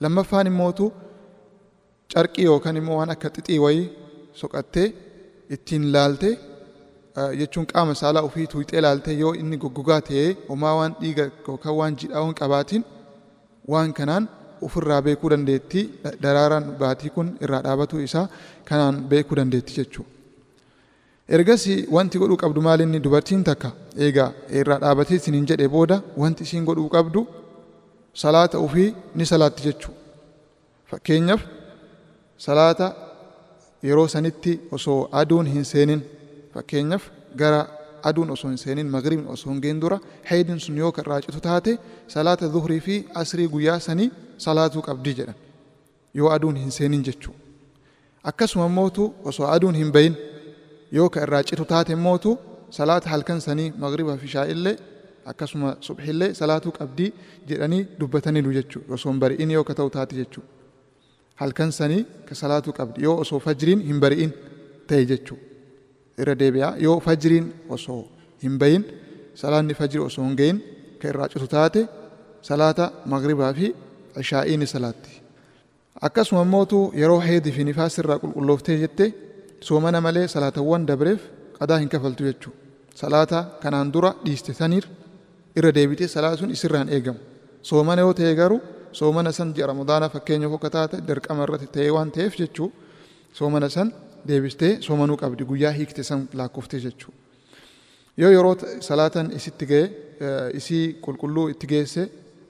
[0.00, 0.92] Lammaffaan immootu
[2.14, 3.86] carqii yookaan immoo waan akka xixii wayii
[4.40, 4.86] soqattee
[5.56, 6.34] ittiin laaltee
[7.40, 11.96] jechuun qaama saalaa ofii tuuxee laaltee yoo inni goggogaa ta'ee homaa waan dhiiga yookaan waan
[12.02, 12.84] jiidhaa hin qabaatiin
[13.68, 14.24] waan kanaan
[14.66, 15.80] ofirraa beekuu dandeetti
[16.22, 18.26] daraaraan baatii kun irraa dhaabatuu isaa
[18.68, 20.10] kanaan beekuu dandeetti jechuudha.
[21.28, 21.64] Ergas
[21.96, 23.70] wanti godhuu qabdu maal inni dubartiin takka
[24.06, 27.20] eegaa irraa dhaabatee isiniin jedhee booda wanti isiin godhuu qabdu
[28.22, 29.98] salaata ofii ni salaatti jechuudha.
[30.90, 31.42] Fakkeenyaaf
[32.46, 32.86] salaata
[33.88, 36.02] yeroo sanitti osoo aduun hin seenin
[36.54, 37.04] fakkeenyaaf
[37.40, 37.60] gara
[38.08, 39.98] aduun osoo hin seenin magribni osoo hin geen dura
[40.30, 41.72] heedin sun yoo kan raacitu taate
[42.14, 44.10] salaata zuhrii fi asrii guyyaa sanii
[44.46, 45.34] salaatuu qabdi jedhan.
[46.14, 47.34] Yoo aduun hin seenin jechuu.
[48.30, 50.14] Akkasuma mootu osoo aduun hin bayin
[50.98, 52.38] yoo kan irraa citu taate mootu
[52.78, 54.76] salaata halkan sanii magriba fi shaa'illee
[55.32, 57.10] akkasuma subhillee salaatuu qabdii
[57.48, 58.82] jedhanii dubbataniiru jechuu.
[58.94, 60.44] Osoo hin bari'in yoo ka ta'u taate jechuu.
[61.40, 63.02] Halkan sanii ka salaatuu qabdi.
[63.06, 64.30] Yoo osoo fajriin hin bari'in
[64.88, 65.38] ta'e jechuu
[66.20, 68.00] irra deebi'aa yoo fajriin osoo
[68.42, 68.82] hin bayin
[69.40, 70.58] salaanni fajri osoo hin gayin
[71.00, 71.82] ka irraa citu taate
[72.48, 73.66] salaata magribaa fi
[74.22, 75.10] ishaa'ii ni salaatti.
[76.06, 79.06] Akkasuma mootu yeroo heedii fi nifaas irraa qulqullooftee jette
[79.68, 81.20] soomana malee salaatawwan dabreef
[81.58, 82.58] qadaa hin kafaltu jechuudha.
[83.00, 84.84] Salaata kanaan dura dhiiste saniir
[85.56, 87.18] irra deebitee salaatuun isirraan eegamu.
[87.62, 88.60] Soomana yoo ta'e garuu
[88.98, 92.68] soomana san ji'a ramadaana fakkeenyaaf akka taate dirqama irratti ta'ee waan ta'eef jechuu
[93.38, 93.88] soomana san
[94.28, 97.18] deebistee soomanuu qabdi guyyaa hiikte san lakkoftee jechuudha.
[98.20, 98.54] Yoo yeroo
[98.88, 99.84] salaatan isitti ga'e
[100.60, 102.02] isii qulqulluu itti geesse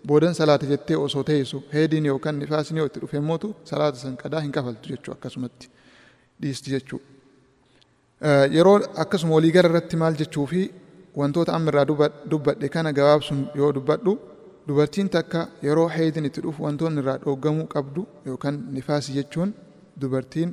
[0.07, 4.41] boodan salaata jettee osoo teessu heediin yookaan nifaasni yoo itti dhufe mootu salaata san qadaa
[4.47, 5.69] hin kafaltu jechuu akkasumatti
[6.43, 7.01] dhiisti jechuu.
[8.57, 10.61] Yeroo akkasuma waliigala irratti maal jechuu fi
[11.21, 11.87] wantoota amma irraa
[12.31, 14.13] dubbadhe kana gabaabsuun yoo dubbadhu
[14.69, 19.51] dubartiin takka yeroo heediin itti dhufu wantoonni irraa dhooggamuu qabdu yookaan nifaasi jechuun
[20.03, 20.51] dubartiin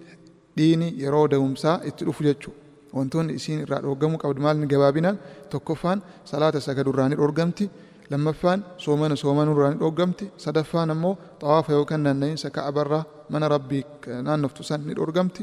[0.59, 2.57] dhiini yeroo da'umsaa itti dhufu jechuudha.
[2.97, 5.17] Wantoonni isiin irraa dhooggamuu qabdu maal gabaabinaan
[5.51, 5.99] tokkoffaan
[6.31, 7.65] salaata sagaduu irraa ni dhoorgamti.
[8.13, 10.25] lammaffaan soomana soomanuu irraa ni dhoorgamti.
[10.43, 13.83] Sadaffaan ammoo xawaafa yookaan naanna'iinsa ka'abarraa mana rabbii
[14.27, 15.41] naannoftu san ni dhoorgamti.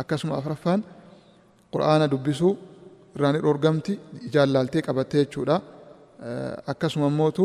[0.00, 0.80] Akkasuma afraffaan
[1.72, 2.52] qura'aana dubbisuu
[3.16, 3.92] irraa ni dhoorgamti.
[4.34, 5.56] Jaallaaltee qabattee jechuudha.
[6.72, 7.44] Akkasuma ammootu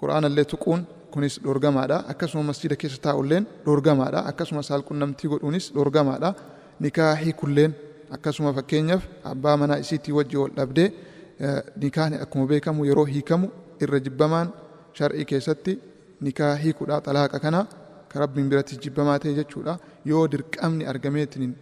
[0.00, 0.80] qura'aana illee tuquun
[1.12, 6.30] kunis dhoorgamaadha akkasuma masjida keessa taa'ulleen dhoorgamaadha akkasuma saalqunnamtii godhuunis dhoorgamaadha
[6.84, 7.72] nikaahii kulleen.
[8.16, 10.88] Akkasuma fakkeenyaaf abbaa manaa isiitii wajji wal dhabdee
[11.82, 13.46] nikaahni akkuma beekamu yeroo hiikamu
[13.84, 14.48] irra jibbamaan
[14.98, 15.72] shar'ii keessatti
[16.26, 17.60] nikaa hiikuudha xalaaqa kana
[18.10, 19.74] ka rabbiin biratti jibbamaa ta'e jechuudha.
[20.10, 21.52] Yoo dirqamni argameetiin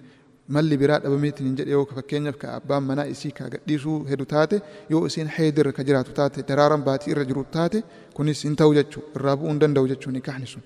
[0.54, 4.56] malli biraa dhabameetiin jedhe yoo fakkeenyaaf ka abbaan manaa isii ka gadhiisuu hedu taate
[4.92, 7.78] yoo isiin heedirra ka jiraatu taate daraaran baatii irra jiru taate
[8.16, 10.62] kunis hin ta'u jechuu irraa bu'uu hin danda'u jechuu nikaahni sun.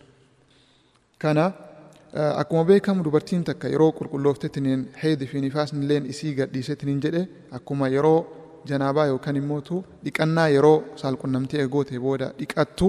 [1.22, 1.44] Kana
[2.42, 7.22] akkuma beekamu dubartiin takka yeroo qulqulloofteetiin heedii fi nifaasni illeen isii gadhiiseetiin jedhe
[7.58, 8.18] akkuma yeroo
[8.70, 12.86] janaabaa yookaan immootu dhiqannaa yeroo saalqunnamtee goote booda dhiqattu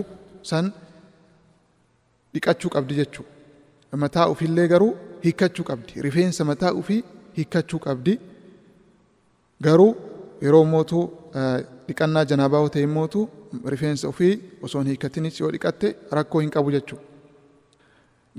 [0.52, 0.66] san
[2.34, 3.32] dhiqachuu qabdi jechuudha.
[4.04, 4.92] Mataa ofiillee garuu
[5.24, 6.02] hiikkachuu qabdi.
[6.08, 7.04] Rifeensa mataa ofii
[7.38, 8.14] hiikkachuu qabdi.
[9.66, 9.92] Garuu
[10.42, 11.00] yeroo mootu
[11.88, 13.20] dhiqannaa janaabaa ta'e mootu
[13.74, 14.34] rifeensa ofii
[14.68, 17.06] osoo hin hiikkatinis yoo dhiqatte rakkoo hin qabu jechuudha.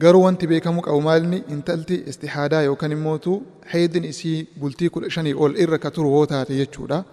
[0.03, 3.33] Garuu wanti beekamuu qabu maalni intalti istihaadaa yookaan immootu
[3.73, 7.05] heedin isii bultii kudha shanii ol irra ka turu yoo taate jechuudha.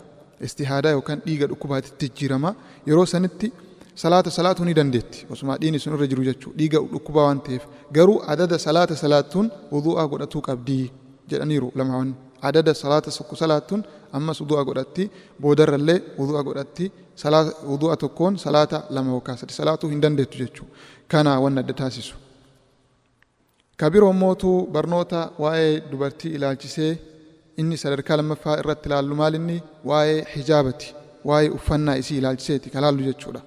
[0.48, 2.50] istihaadaa yookaan dhiiga dhukkubaatitti jijjiirama
[2.90, 3.48] yeroo sanitti
[4.04, 5.20] salaata salaatuu ni dandeetti.
[5.34, 7.64] Osuma dhiini sun irra jiru jechuudha dhiiga dhukkubaa waan ta'eef
[7.98, 10.78] garuu adada salaata salaattuun wudu'aa godhatuu qabdi
[11.32, 12.12] jedhaniiru lamaawwan
[12.50, 13.82] adada salaata tokko salaattuun
[14.18, 15.04] ammas wudu'aa godhatti
[15.42, 16.86] boodarrallee wudu'aa godhatti
[17.72, 20.74] wudu'a tokkoon salaata lama yookaan sadi salaatuu hin dandeettu jechuudha
[21.12, 22.16] kana waan adda taasisu.
[23.82, 26.92] Kabiroo mootuu barnoota waa'ee dubartii ilaalchisee
[27.62, 29.58] inni sadarkaa lammaffaa irratti ilaallu maal inni?
[29.90, 30.88] Waa'ee hijaabati.
[31.30, 32.68] Waa'ee uffannaa isii ilaalchiseeti.
[32.74, 33.42] Kan ilaallu jechuudha.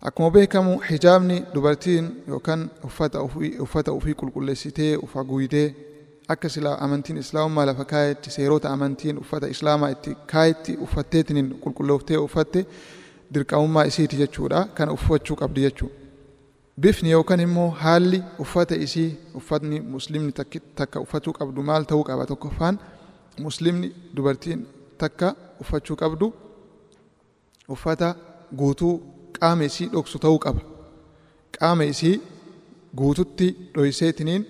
[0.00, 5.74] Akkuma beekamu hijaabni dubartiin yookaan uffata ofii qulqulleessitee of haguugdee
[6.34, 12.66] akka silaa amantiin islaamummaa lafa kaayetti seerota amantiin uffata islaamaa itti kaayetti uffatteetiin qulqullooftee uffatte
[13.34, 15.94] dirqamummaa isiiti jechuudha kan uffachuu qabdi jechuudha.
[16.80, 20.32] Bifni yookaan immoo haalli uffata isii uffatni muslimni
[20.74, 22.78] takka uffatuu qabdu maal ta'uu qaba tokkoffaan
[23.46, 24.66] muslimni dubartiin
[24.98, 26.26] takka uffachuu qabdu
[27.68, 28.14] uffata
[28.58, 28.94] guutuu
[29.40, 30.60] qaama isii dhoksu ta'uu qaba.
[31.58, 32.14] Qaama isii
[32.98, 34.42] guututti dhoyseetiniin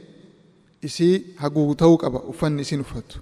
[0.89, 3.17] isii haguugu ta'uu qaba uffanni isiin uffattu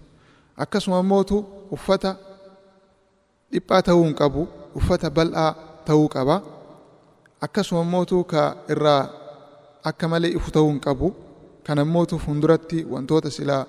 [0.64, 1.36] akkasuma immootu
[1.76, 2.10] uffata
[3.52, 4.42] dhiphaa ta'uu hin qabu
[4.78, 5.50] uffata bal'aa
[5.88, 6.36] ta'uu qaba.
[7.46, 9.02] Akkasuma immootu ka irraa
[9.90, 11.08] akka malee ifu ta'uu hin qabu
[11.66, 13.62] kana immootu fuulduratti wantoota silaa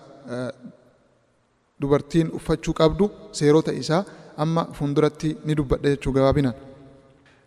[1.81, 3.05] dubartiin uffachuu qabdu
[3.39, 4.03] seerota isaa
[4.43, 6.55] amma fuulduratti ni dubbadha jechuu gabaabinaan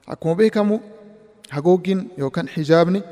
[0.06, 0.80] akkuma beekamu
[1.50, 3.02] hagooggiin yookaan hijaabni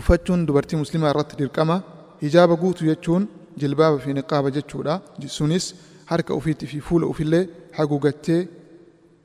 [0.00, 1.76] uffachuun dubartii muslimaa irratti dirqama
[2.22, 3.28] hijaaba guutu jechuun
[3.60, 5.00] jilbaaba fi niqaaba jechuudha.
[5.26, 5.74] Sunis
[6.06, 8.48] harka ufiitti fi fuula ufillee haguugattee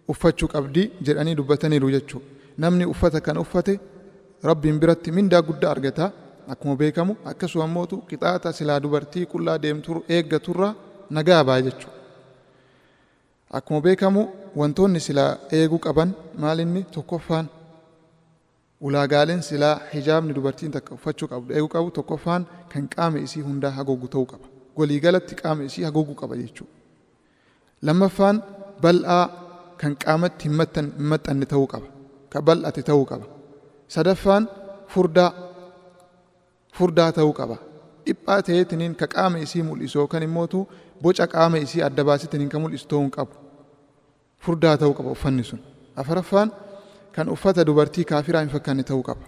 [0.07, 2.21] uffachuu qabdi jedhanii dubbataniiru jechuu.
[2.57, 3.79] Namni uffata kan uffate
[4.43, 6.11] rabbiin biratti mindaa guddaa argata.
[6.47, 10.69] Akkuma beekamu akkasuma immootu qixaaxa silaa dubartii qullaa deemtu eeggaturra
[11.09, 11.91] nagaa baa jechuu.
[13.51, 14.21] Akkuma beekamu
[14.59, 16.09] wantoonni silaa eeguu qaban
[16.43, 17.45] maalinni tokkoffaan
[18.87, 22.43] ulaagaaleen silaa hijaabni dubartiin takka uffachuu qabdu eeguu qabu tokkoffaan
[22.73, 24.45] kan qaama isii hundaa haguugu ta'uu qaba.
[24.77, 26.73] Waliigalatti qaama isii haguugu qaba jechuudha.
[27.81, 28.37] Lammaffaan
[28.83, 29.23] bal'aa
[29.81, 30.55] kan qaamatti hin
[31.11, 31.87] maxxanne ta'uu qaba.
[32.31, 33.25] Ka bal'ate ta'uu qaba.
[33.95, 34.43] Sadaffaan
[34.93, 35.31] furdaa
[36.77, 37.57] furdaa ta'uu qaba.
[38.05, 40.59] Dhiphaa ta'eetiniin ka qaama isii mul'isu yookaan immootu
[41.01, 43.33] boca qaama isii adda baasitiniin ka mul'isu ta'uu hin qabu
[44.47, 45.59] furdaa ta'uu qaba uffanni sun.
[46.01, 46.49] Afaraffaan
[47.15, 49.23] kan uffata dubartii kaafiraa hin fakkaanne ta'uu qaba.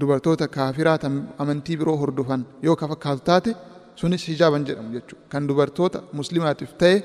[0.00, 3.50] Dubartoota kaafiraa tan amantii biroo hordofan yoo ka fakkaatu taate
[4.00, 5.24] sunis hijaaban jedhamu jechuudha.
[5.32, 6.96] Kan dubartoota muslimaatiif ta'e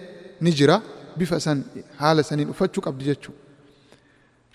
[0.44, 0.78] ni jira.
[1.20, 1.60] Bifa san
[2.02, 3.40] haala saniin uffachuu qabdi jechuudha.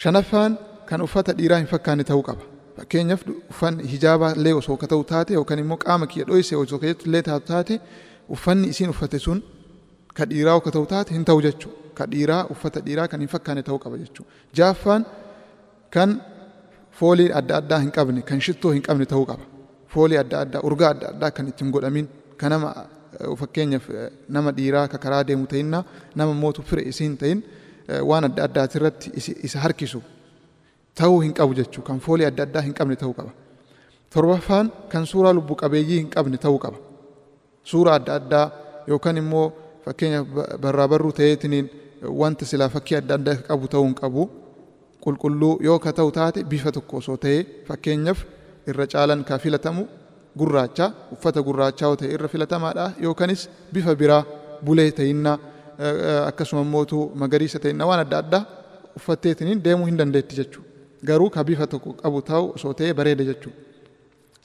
[0.02, 0.52] Shanaffaan
[0.88, 2.44] kan uffata dhiiraa hin fakkaanne ta'uu qaba.
[2.78, 7.04] Fakkeenyaaf uffanni hijaabaa illee osoo ka ta'u taate yookaan immoo qaama kiyya dhoyse osoo keessatti
[7.11, 7.74] illee taatu taate
[8.37, 9.38] uffanni isiin uffate sun
[10.16, 13.62] ka dhiiraa ka ta'u taate hin ta'u jechuudha ka dhiiraa uffata dhiiraa kan hin fakkaanne
[13.68, 15.02] ta'uu qaba jechuudha jaaffaan
[15.94, 16.11] kan
[16.98, 19.44] foolii adda addaa hin qabne kan shittoo hin qabne ta'uu qaba.
[19.92, 22.06] Foolii adda addaa urgaa adda addaa kan ittiin godhamin
[22.40, 22.70] kan nama
[23.40, 23.87] fakkeenyaaf
[24.37, 25.78] nama dhiiraa ka karaa deemu ta'inna
[26.18, 27.38] nama mootu fire isiin ta'in
[28.11, 29.08] waan adda addaatirratti
[29.46, 30.00] isa harkisu
[30.98, 31.82] ta'uu hin qabu jechuu.
[31.88, 33.32] Kan foolii adda addaa hin qabne ta'uu qaba.
[34.12, 36.78] Torbaffaan kan suuraa lubbu qabeeyyii hin qabne ta'uu qaba.
[37.70, 38.46] Suuraa adda addaa
[38.90, 39.46] yookaan immoo
[39.84, 40.26] fakkeenyaaf
[40.62, 41.66] barraa barruu ta'eetiniin
[42.02, 44.22] wanta silaa fakkii adda addaa qabu ta'uu hin qabu
[45.04, 48.18] qulqulluu yoo ka ta'u taate bifa tokko osoo ta'ee fakkeenyaaf
[48.70, 49.82] irra caalan ka filatamu
[50.38, 52.84] gurraacha uffata gurraachaa ta'e irra filatamaadha.
[53.06, 54.22] Yookaanis bifa biraa
[54.64, 55.37] bulee ta'innaa
[56.30, 58.42] akkasuma immootu magariisa ta'inna waan adda addaa
[58.98, 60.68] uffatteetiniin deemuu hin dandeetti jechuudha
[61.08, 63.58] garuu ka bifa tokko qabu ta'u osoo ta'ee bareeda jechuudha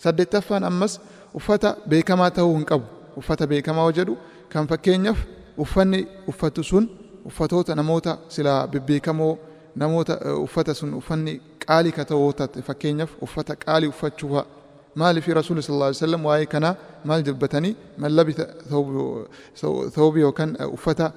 [0.04, 0.94] saddeettaffaan ammas
[1.40, 2.86] uffata beekamaa ta'uu hin qabu.
[3.20, 4.14] Uffata beekamaa jedhu
[4.52, 5.20] kan fakkeenyaaf
[5.64, 6.00] uffanni
[6.32, 6.86] uffatu sun
[7.30, 9.34] uffatoota namoota silaa bebbeekamoo
[9.82, 11.34] namoota uffata sun uffanni
[11.66, 14.42] qaalii ka ta'uu taate fakkeenyaaf uffata qaalii uffachuu
[15.02, 16.70] maaliif rasuulli sallallahu alaihi wasallam waa'ee kana
[17.12, 18.46] maal dubbatanii man labisa
[19.96, 21.12] thawbi yookaan uffata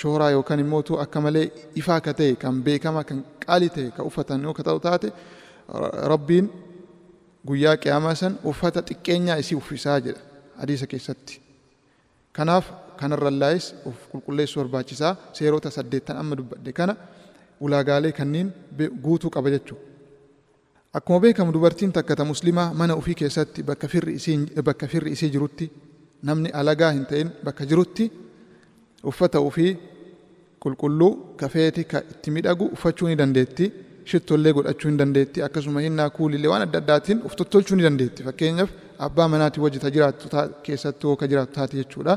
[0.00, 1.46] shohoraa yookaan immootu akka malee
[1.82, 5.12] ifaa ka ta'e kan beekama kan qaalii ta'e ka uffatan yoo ka ta'u taate
[6.14, 6.46] rabbiin
[7.48, 10.20] guyyaa qiyaamaa san uffata xiqqeenyaa isii uffisaa jedha
[10.60, 11.40] hadiisa keessatti.
[12.32, 12.66] Kanaaf
[13.00, 16.94] kanarrallaayis of qulqulleessuu barbaachisaa seerota saddeettan amma dubbadde kana
[17.64, 18.48] ulaagaalee kanneen
[19.04, 19.84] guutuu qaba jechuudha.
[20.98, 23.88] Akkuma beekamu dubartiin takka ta muslimaa mana ofii keessatti bakka
[24.92, 25.66] firri isii jirutti
[26.28, 28.04] namni alagaa hin ta'in bakka jirutti
[29.10, 29.72] uffata ofii
[30.62, 33.64] qulqulluu kafeeti ka itti midhagu uffachuu ni dandeetti
[34.10, 38.70] shittollee godhachuu ni dandeetti akkasuma hinnaa kuulillee waan adda addaatiin of tottolchuu ni dandeetti fakkeenyaaf
[39.06, 40.28] abbaa manaatii wajjita jiraattu
[40.66, 42.14] keessatti yoo ka jiraattu taate jechuudha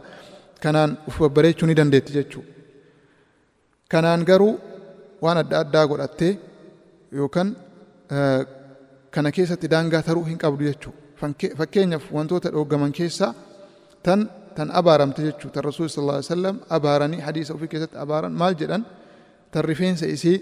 [0.64, 2.50] kanaan uf babbareechuu ni dandeetti jechuudha.
[3.92, 4.54] Kanaan garuu
[5.24, 6.34] waan adda addaa godhattee
[7.18, 7.50] yookaan
[9.14, 11.00] kana keessatti daangaa taruu hin qabdu jechuudha.
[11.60, 13.34] Fakkeenyaaf wantoota dhooggaman keessaa
[14.04, 15.54] tan tan abaaramte jechuudha.
[15.56, 18.84] Tan rasuulli sallallahu alaihi wasallam abaaranii hadiisa ofii keessatti abaaran maal jedhan?
[19.52, 20.38] Tan rifeensa isii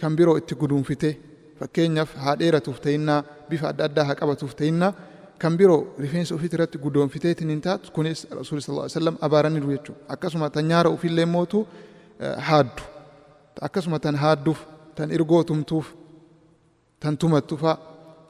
[0.00, 1.10] kan biroo itti guduunfite
[1.60, 4.92] fakkeenyaaf haa dheeratuuf ta'innaa bifa adda addaa haa qabatuuf ta'innaa
[5.42, 7.92] kan biroo rifeensa ofiit irratti gudoonfiteetiin hin taatu.
[7.92, 10.00] Kunis rasuulli sallallahu alaihi wasallam abaaraniiru jechuudha.
[10.14, 11.58] Akkasuma tan nyaara ofiillee mootu
[12.48, 12.82] haaddu.
[13.66, 14.58] Akkasuma tan haadduuf
[14.96, 15.86] tan irgoo tumtuuf
[17.00, 17.76] tan tumattu fa'a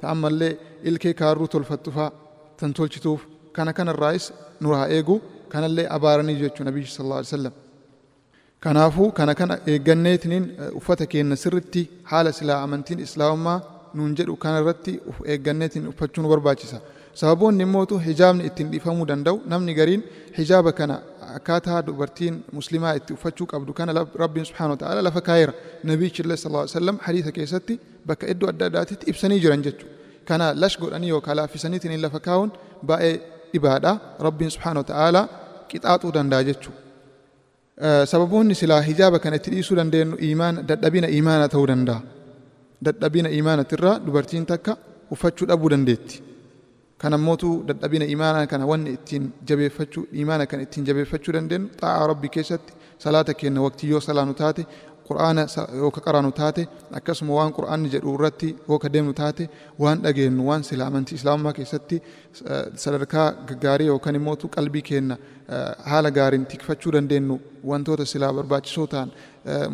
[0.01, 0.53] ta ammallee
[0.91, 2.11] ilkee kaarruu tolfattu fa'a
[2.61, 3.21] tan tolchituuf
[3.57, 4.27] kana kanarraayis
[4.61, 5.17] nu haa eegu
[5.53, 7.55] kanallee abaaranii jechuu nabiyyi sallallahu alaihi wasallam.
[8.65, 10.45] Kanaafuu kana kana eegganneetiniin
[10.79, 13.59] uffata keenya sirriitti haala silaa amantiin islaamummaa
[13.95, 14.93] nuun jedhu kanarratti
[15.33, 16.79] eegganneetiin uffachuu nu barbaachisa
[17.15, 20.03] sababoonni immootu hijaabni ittiin dhiifamuu danda'u namni gariin
[20.39, 20.97] hijaaba kana
[21.37, 23.93] akkaataa dubartiin muslimaa itti uffachuu qabdu kana
[24.23, 25.53] rabbiin subhaanahu wa ta'ala lafa kaayera
[25.85, 27.75] nabiichillee sallallahu alaihi wasallam hadiisa keessatti
[28.07, 29.95] bakka iddoo adda addaatitti ibsanii jiran jechuudha
[30.29, 32.51] kana lash godhanii yookaan laaffisaniitiin lafa kaa'uun
[32.91, 33.17] baay'ee
[33.53, 33.93] dhibaadha
[34.27, 35.23] rabbiin subhaanahu wa ta'ala
[35.71, 36.81] qixaaxuu danda'a jechuudha.
[38.13, 42.01] Sababoonni silaa hijaaba kana itti dhiisuu dandeenyu imaana dadhabina imaana ta'uu danda'a.
[42.87, 44.73] Dadhabina imaanatirraa dubartiin takka
[45.11, 46.23] uffachuu dhabuu dandeetti.
[47.03, 52.29] Kan ammootu dadhabina imaanaa kana wanni ittiin jabeeffachuu imaana kana ittiin jabeeffachuu dandeenyu xaa'aa rabbi
[52.37, 52.73] keessatti
[53.05, 54.63] salaata kenna waqtii yoo salaanu taate
[55.09, 55.43] qur'aana
[55.81, 56.63] yoo ka qaraanu taate
[56.99, 59.45] akkasuma waan qur'aanni jedhu irratti yoo ka deemnu taate
[59.85, 61.97] waan dhageenyu waan sila amantii islaamummaa keessatti
[62.85, 65.17] sadarkaa gaggaarii yookaan immoo qalbii kenna
[65.93, 67.37] haala gaariin tikfachuu dandeenyu
[67.71, 69.09] wantoota silaa barbaachisoo ta'an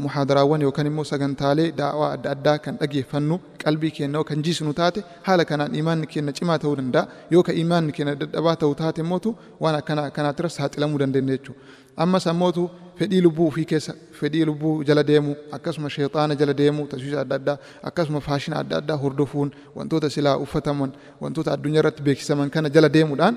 [0.05, 5.45] muhaadaraawwan yookaan immoo sagantaalee daawaa adda addaa kan dhageeffannu qalbii keenya kan jiisnu taate haala
[5.51, 9.31] kanaan imaanni keenya cimaa ta'uu danda'a yoo ka imaanni keenya dadhabaa ta'uu taate mootu
[9.63, 11.61] waan akkana kanaatira saaxilamuu dandeenya jechuudha.
[12.05, 12.63] ammas ammootu
[12.99, 17.57] fedhii lubbuu ofii keessa fedhii lubbuu jala deemu akkasuma sheexaana jala deemu tashwiisha adda addaa
[17.91, 20.91] akkasuma faashina adda addaa hordofuun wantoota silaa uffataman
[21.23, 23.35] wantoota addunyaa irratti beeksisaman kana jala deemuudhaan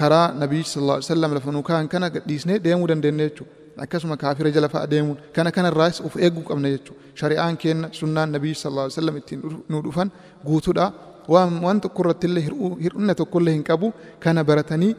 [0.00, 3.52] karaa nabii sallallahu alaihi wasallam lafa nu kaa'an kana gadhiisnee deemuu dandeenya jechuudha.
[3.84, 7.00] Akkasuma kaafira jala fa'a deemuun kana kanarraas of eeguu qabna jechuudha.
[7.20, 10.08] Shari'aan keenya sunnaan nabii sallallahu alaihi wasallam ittiin nu dhufan
[10.48, 10.86] guutuudha.
[11.32, 12.42] Waan waan tokko irratti illee
[12.84, 13.86] hir'ina tokko illee hin qabu
[14.24, 14.92] kana baratanii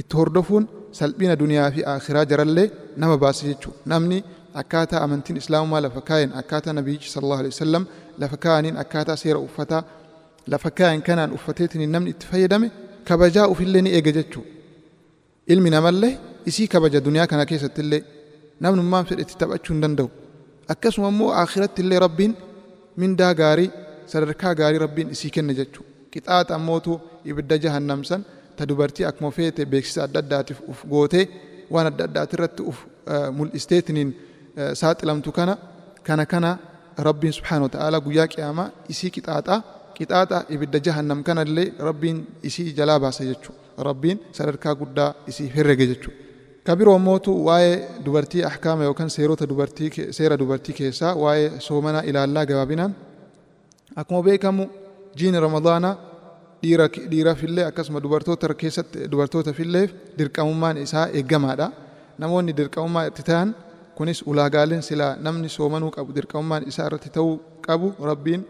[0.00, 0.64] itti hordofuun
[0.98, 2.66] salphina duniyaa fi akhiraa jarallee
[3.02, 3.78] nama baasa jechuudha.
[3.92, 4.18] Namni
[4.60, 7.84] akkaataa amantiin islaamummaa lafa kaa'een akkaataa nabiichi sallallahu alaihi wasallam
[8.22, 9.82] lafa kaa'aniin akkaataa seera uffataa
[10.52, 12.68] lafa kaa'een kanaan uffateetiin namni itti fayyadame
[13.08, 14.50] kabajaa ofillee ni eega jechuudha.
[15.52, 16.12] Ilmi namallee
[16.50, 18.00] isii kabaja duniyaa kana keessatti illee
[18.64, 20.08] namnummaan fedhe itti taphachuu hin danda'u.
[20.72, 22.32] Akkasuma immoo akhiratti illee rabbiin
[23.02, 23.70] mindaa gaarii
[24.12, 25.90] sadarkaa gaarii rabbiin isii kenna jechuudha.
[26.12, 26.92] Qixaaxa ammootu
[27.30, 28.20] ibidda jahannamsan
[28.56, 31.24] ta dubartii akkuma feete beeksisa adda addaatiif uf gootee
[31.74, 32.78] waan adda addaati irratti uf
[33.38, 34.10] mul'isteetiniin
[34.80, 35.54] saaxilamtu kana
[36.06, 36.50] kana kana
[37.08, 39.58] rabbiin subhaanahu wa ta'ala guyyaa qiyaamaa isii qixaaxaa
[39.98, 43.60] qixaaxa ibidda jahannam kanallee rabbiin isii jalaa baasa jechuudha.
[43.88, 46.18] Rabbiin sadarkaa guddaa isii herrege jechuudha.
[46.68, 52.92] Kabiroo ammootu waa'ee dubartii ahkaama yookaan seerota dubartii seera dubartii keessaa waa'ee soomanaa ilaallaa gabaabinaan
[54.00, 54.64] akkuma beekamu
[55.18, 55.94] jiini ramadaanaa
[56.62, 59.86] dhiira dhiirafillee akkasuma dubartoota keessatti dubartootafillee
[60.18, 61.66] dirqamummaan isaa eeggamaadha.
[62.22, 63.48] Namoonni dirqamummaa itti ta'an
[63.98, 67.34] kunis ulaagaaleen silaa namni soomanuu qabu dirqamummaan isaa irratti ta'uu
[67.66, 68.42] qabu rabbiin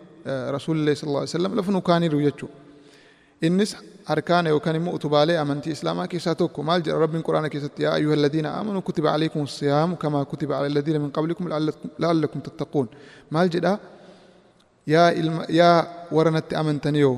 [0.57, 2.57] rasuulillee sallallahu alaihi wasallam lafa nu kaaniiru jechuudha.
[3.47, 3.71] Innis
[4.15, 8.15] arkaana yookaan immoo utubaalee amantii islaamaa keessaa tokko maal jedha rabbiin quraana keessatti yaa ayyuha
[8.19, 11.47] alladhiina aamanu kutiba alaykum siyaamu kamaa kutiba ala alladhiina min qablikum
[12.03, 12.87] la'allakum tattaquun
[13.35, 13.73] maal jedha
[14.95, 15.77] yaa ilma yaa
[16.17, 17.13] warra natti amantaniyo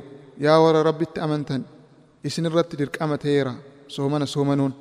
[0.47, 1.63] yaa warra rabbitti amantan
[2.29, 3.53] isin irratti dirqama ta'eera
[3.97, 4.73] soomana soomanuun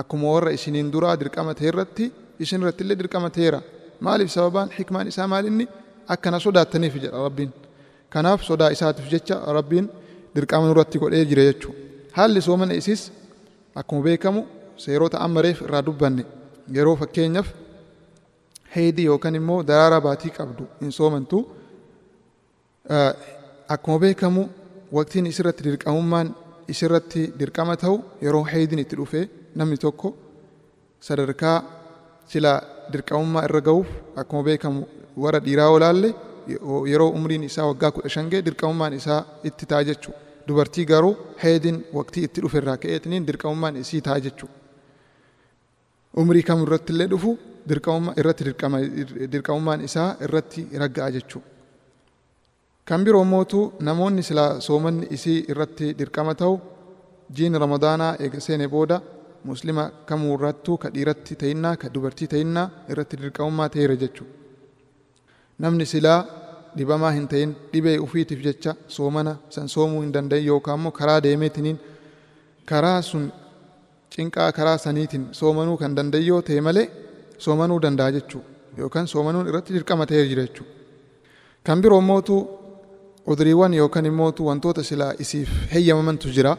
[0.00, 2.04] akkuma warra isiniin duraa dirqama ta'e irratti
[2.44, 3.60] isin irratti illee dirqama ta'eera
[4.06, 5.66] maaliif sababaan hikmaan isaa maal inni
[6.14, 7.50] akkana sodaattaniif jedha rabbiin
[8.14, 9.86] kanaaf sodaa isaatiif jecha rabbiin
[10.36, 11.78] dirqama nurratti godhee jira jechuudha.
[12.16, 13.02] Haalli soomana isis
[13.80, 14.40] akkuma beekamu
[14.84, 16.22] seerota amma reef irraa dubbanne
[16.76, 17.48] yeroo fakkeenyaaf
[18.76, 21.38] heedii yookaan immoo daraaraa baatii qabdu hin soomantu
[23.74, 24.42] akkuma beekamu
[24.96, 26.28] waqtiin isirratti dirqamummaan
[26.72, 29.24] isirratti dirqama ta'u yeroo heediin itti dhufee
[29.58, 30.08] namni tokko
[31.08, 31.56] sadarkaa
[32.32, 32.52] sila
[32.92, 33.88] dirqamummaa irra ga'uuf
[34.20, 34.80] akkuma beekamu
[35.22, 36.10] warra dhiiraa olaalle
[36.92, 40.18] yeroo umriin isaa waggaa kudha shan ga'e dirqamummaan isaa itti ta'a jechuudha.
[40.48, 44.54] Dubartii garuu heediin waqtii itti dhufe irraa ka'eetiniin dirqamummaan isii ta'a jechuudha.
[46.20, 47.30] Umrii kam irratti illee dhufu
[49.32, 51.48] dirqamummaan isaa irratti ragga'a jechuudha.
[52.88, 56.54] Kan biroo mootu namoonni silaa soomanni isii irratti dirqama ta'u
[57.36, 58.96] jiin ramadaanaa eega seene booda
[59.44, 64.32] muslima kamuu irrattuu ka dhiiratti ta'innaa ka dubartii ta'innaa irratti dirqamummaa ta'eera jechuudha.
[65.62, 66.20] Namni silaa
[66.78, 71.78] dhibamaa hin ta'in dhibee ufiitiif jecha soomana san soomuu hin danda'in yookaan immoo karaa deemeetiniin
[72.70, 73.24] karaa sun
[74.16, 76.86] cinqaa karaa saniitiin soomanuu kan danda'in yoo ta'e malee
[77.38, 78.48] soomanuu danda'a jechuudha.
[78.78, 80.72] Yookaan soomanuun irratti dirqama ta'ee jira jechuudha.
[81.66, 82.36] Kan biroo mootu
[83.26, 86.56] uduriiwwan yookaan immoo wantoota silaa isiif heeyyamamantu jira.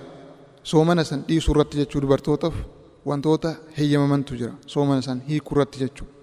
[0.63, 2.55] Soomana san dhiisuu irratti jechuu dubartootaaf
[3.05, 4.53] wantoota heeyyamamantu jira.
[4.65, 6.13] Soomana san hiikuu irratti jechuudha.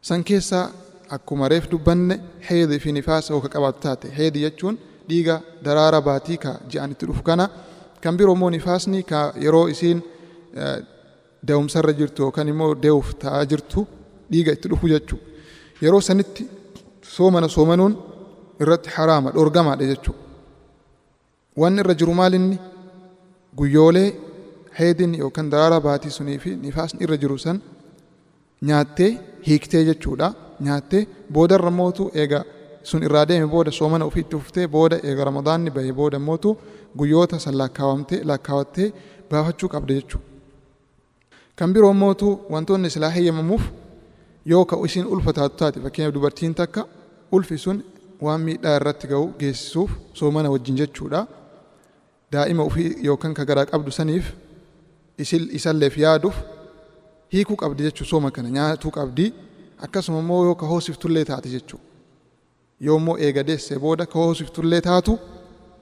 [0.00, 0.70] San keessaa
[1.16, 2.14] akkuma reef dubbanne
[2.48, 4.76] heedii fi nifaasa yoo qabaatu taate heedii jechuun
[5.08, 5.34] dhiiga
[5.66, 7.44] daraara baatii ka ji'an itti dhufu kana
[8.02, 9.98] kan biroo immoo nifaasni ka yeroo isiin
[11.48, 13.80] da'umsarra jirtu yookaan immoo de'uuf ta'aa jirtu
[14.32, 15.24] dhiiga itti dhufu jechuudha.
[15.84, 16.42] Yeroo sanitti
[17.14, 17.94] soomana soomanuun
[18.62, 20.20] irratti haraama dhorgamaadha jechuudha.
[21.60, 22.56] Wanni irra jiru maal inni
[23.58, 24.08] guyyoolee
[24.78, 27.56] heedin yookaan daraara baatii sunii fi nifaasni irra jiru san
[28.68, 29.10] nyaattee
[29.48, 30.28] hiiktee jechuudha
[30.60, 31.02] nyaattee
[31.32, 32.44] boodarra mootu eega
[32.82, 36.56] sun irraa deeme booda soomana ofii itti uftee booda eega ramadaanni bahe booda mootu
[36.98, 38.88] guyyoota san lakkaawamtee lakkaawattee
[39.30, 40.26] baafachuu qabda jechuudha.
[41.56, 43.62] Kan biroo mootu wantoonni silaa heeyyamamuuf
[44.46, 46.86] yoo ka isiin ulfa taatu taate fakkeenyaaf dubartiin takka
[47.32, 47.84] ulfi sun
[48.24, 51.26] waan miidhaa irratti ga'u geessisuuf soomana wajjin jechuudha.
[52.32, 54.24] Daa'ima ofii yookaan ka garaa qabdu saniif
[55.58, 56.36] isalleef yaaduuf
[57.32, 59.26] hiikuu qabdi jechuudha sooma kana nyaatuu qabdi
[59.86, 61.84] akkasuma immoo yoo ka hoosiftullee taate jechuudha.
[62.86, 65.18] Yoo immoo eega deessee booda ka hoosiftullee taatu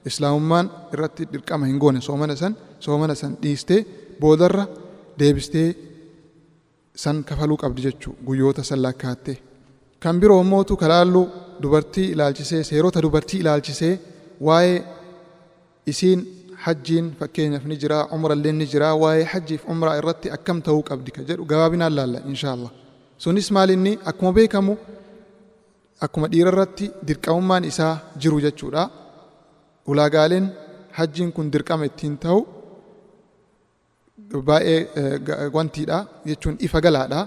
[0.09, 2.53] islaamummaan irratti dirqama hin goone soomana san
[2.85, 3.79] soomana san dhiistee
[4.21, 4.65] boodarra
[5.19, 5.69] deebistee
[7.03, 9.37] san kafaluu qabdi jechuudha guyyoota san lakkaattee.
[10.03, 11.21] Kan biroo immootu kalaallu
[11.61, 13.93] dubartii ilaalchisee seerota dubartii ilaalchisee
[14.47, 14.77] waa'ee
[15.91, 16.19] isiin
[16.65, 21.21] hajjiin fakkeenyaaf ni jira umrallee ni jira waa'ee hajjiif umraa irratti akkam ta'uu qabdi ka
[21.29, 22.71] jedhu gabaabinaan laalla inshaallah.
[23.23, 24.73] Sunis maalinni akkuma beekamu
[26.05, 28.83] akkuma dhiira irratti dirqamummaan isaa jiru jechuudha.
[29.91, 30.45] Ulaagaaleen
[30.97, 32.39] hajjiin kun dirqama ittiin ta'u
[34.47, 34.79] baay'ee
[35.55, 35.97] wantiidha
[36.29, 37.21] jechuun ifa galaadha.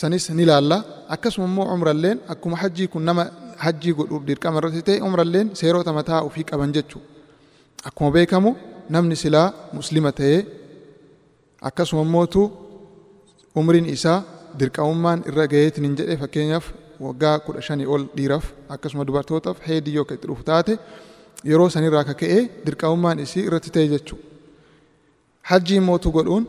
[0.00, 0.78] Sanis ni laalla.
[1.14, 3.24] Akkasuma immoo umralleen akkuma hajjii kun nama
[3.64, 7.08] hajjii godhuuf dirqama irratti ta'e umralleen seerota mataa ofii qaban jechuudha.
[7.88, 8.50] Akkuma beekamu
[8.94, 10.40] namni silaa muslima ta'ee
[11.68, 12.42] akkasuma immootu
[13.58, 14.18] umriin isaa
[14.60, 16.66] dirqamummaan irra gaheetiin hin jedhe fakkeenyaaf
[17.06, 20.74] waggaa kudha shanii ol dhiiraaf akkasuma dubartootaaf heedii yoo itti dhufu taate
[21.50, 24.24] yeroo sanirraa kaka'ee dirqamummaan isii irratti ta'e jechuudha.
[25.50, 26.44] Hajjii mootu godhuun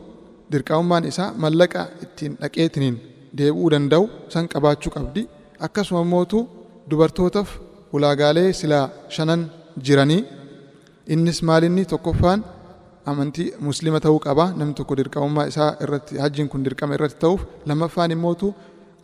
[0.52, 2.96] dirqamummaan isaa mallaqa ittiin dhaqeetiniin
[3.38, 4.04] deebi'uu danda'u
[4.34, 5.22] san qabaachuu qabdi.
[5.66, 6.38] Akkasuma mootu
[6.90, 7.48] dubartootaaf
[7.96, 8.86] ulaagaalee silaa
[9.16, 9.40] shanan
[9.86, 10.22] jiranii
[11.14, 12.40] innis maalinni tokkoffaan
[13.10, 18.10] amantii muslima ta'uu qaba namni tokko dirqamummaa isaa irratti hajjiin kun dirqama irratti ta'uuf lammaffaan
[18.16, 18.46] immootu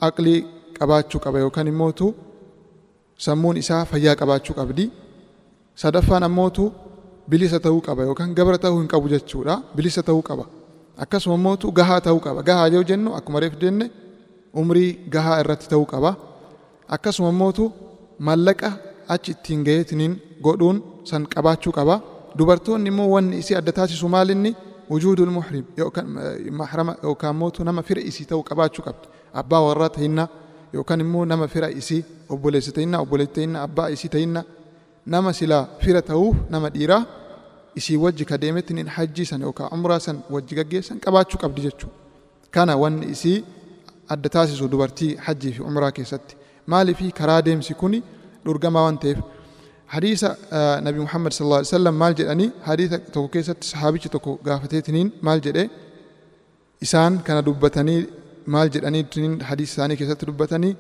[0.08, 0.38] aqlii
[0.78, 2.06] qabaachuu qaba yookaan immootu
[3.26, 4.84] sammuun isaa fayyaa qabaachuu qabdi.
[5.82, 6.64] Sadaffaan ammootu
[7.30, 10.44] bilisa ta'uu qaba yookaan gabra ta'uu hin qabu jechuudha bilisa ta'uu qaba.
[11.02, 13.86] Akkasuma immootu gahaa ta'uu qaba gahaa yoo jennu akkuma reef jenne
[14.60, 16.10] umrii gahaa irratti ta'uu qaba.
[16.94, 17.64] Akkasuma immootu
[18.26, 18.68] mallaqa
[19.14, 20.12] achi ittiin gaheetiniin
[20.46, 20.76] godhuun
[21.10, 21.96] san qabaachuu qaba.
[22.36, 24.54] Dubartoonni immoo wanni isii adda taasisu maalinni
[24.90, 26.06] wujuudul muhrim yookaan
[26.60, 29.06] mahrama yookaan mootu nama fira isii ta'uu qabaachuu qabdi.
[29.40, 30.28] Abbaa warraa ta'innaa
[30.74, 32.00] yookaan immoo nama fira isii
[32.32, 34.44] obboleessa ta'innaa obboleessa ta'innaa abbaa isii ta'innaa
[35.06, 37.02] nama silaa fira ta'uuf nama dhiiraa
[37.78, 41.94] isii wajji ka deemettiin hajjii san yookaan umraa san wajji gaggeessan qabaachuu qabdi jechuudha.
[42.54, 43.38] Kana wanni isii
[44.08, 46.34] adda taasisu dubartii hajjii fi umraa keessatti.
[46.66, 48.02] Maalii fi karaa deemsi kuni
[48.44, 49.18] dhurgamaa waan ta'eef
[49.86, 50.28] hadiisa
[50.86, 55.66] nabi Muhammad sallallahu alaihi wasallam maal jedhanii hadiisa tokko keessatti sahaabichi tokko gaafateetiniin maal jedhee
[56.86, 58.00] isaan kana dubbatanii
[58.54, 59.04] maal jedhanii
[59.50, 60.74] hadiisa isaanii keessatti dubbatanii?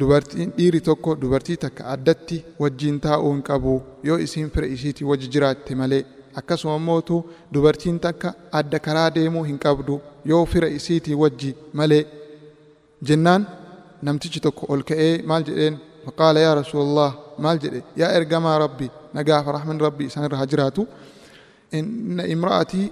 [0.00, 3.72] Dubartiin dhiiri tokko dubartii takka addatti wajjiin taa'uu hin qabu
[4.08, 6.02] yoo isiin fira isiitii wajji jiraatte malee
[6.40, 7.16] akkasuma immootu
[7.54, 8.28] dubartiin takka
[8.60, 10.00] adda karaa deemuu hin qabdu
[10.32, 12.02] yoo fira isiitii wajji malee
[13.10, 13.46] jennaan
[14.08, 15.74] namtichi tokko ol ka'ee maal jedheen?
[16.06, 17.10] Faqaala yaa rasuulallah
[17.44, 18.86] maal jedhe yaa ergamaa rabbi
[19.18, 20.82] nagaafa rahman rabbi isaan irra haa jiraatu
[21.78, 22.86] inna imra'atii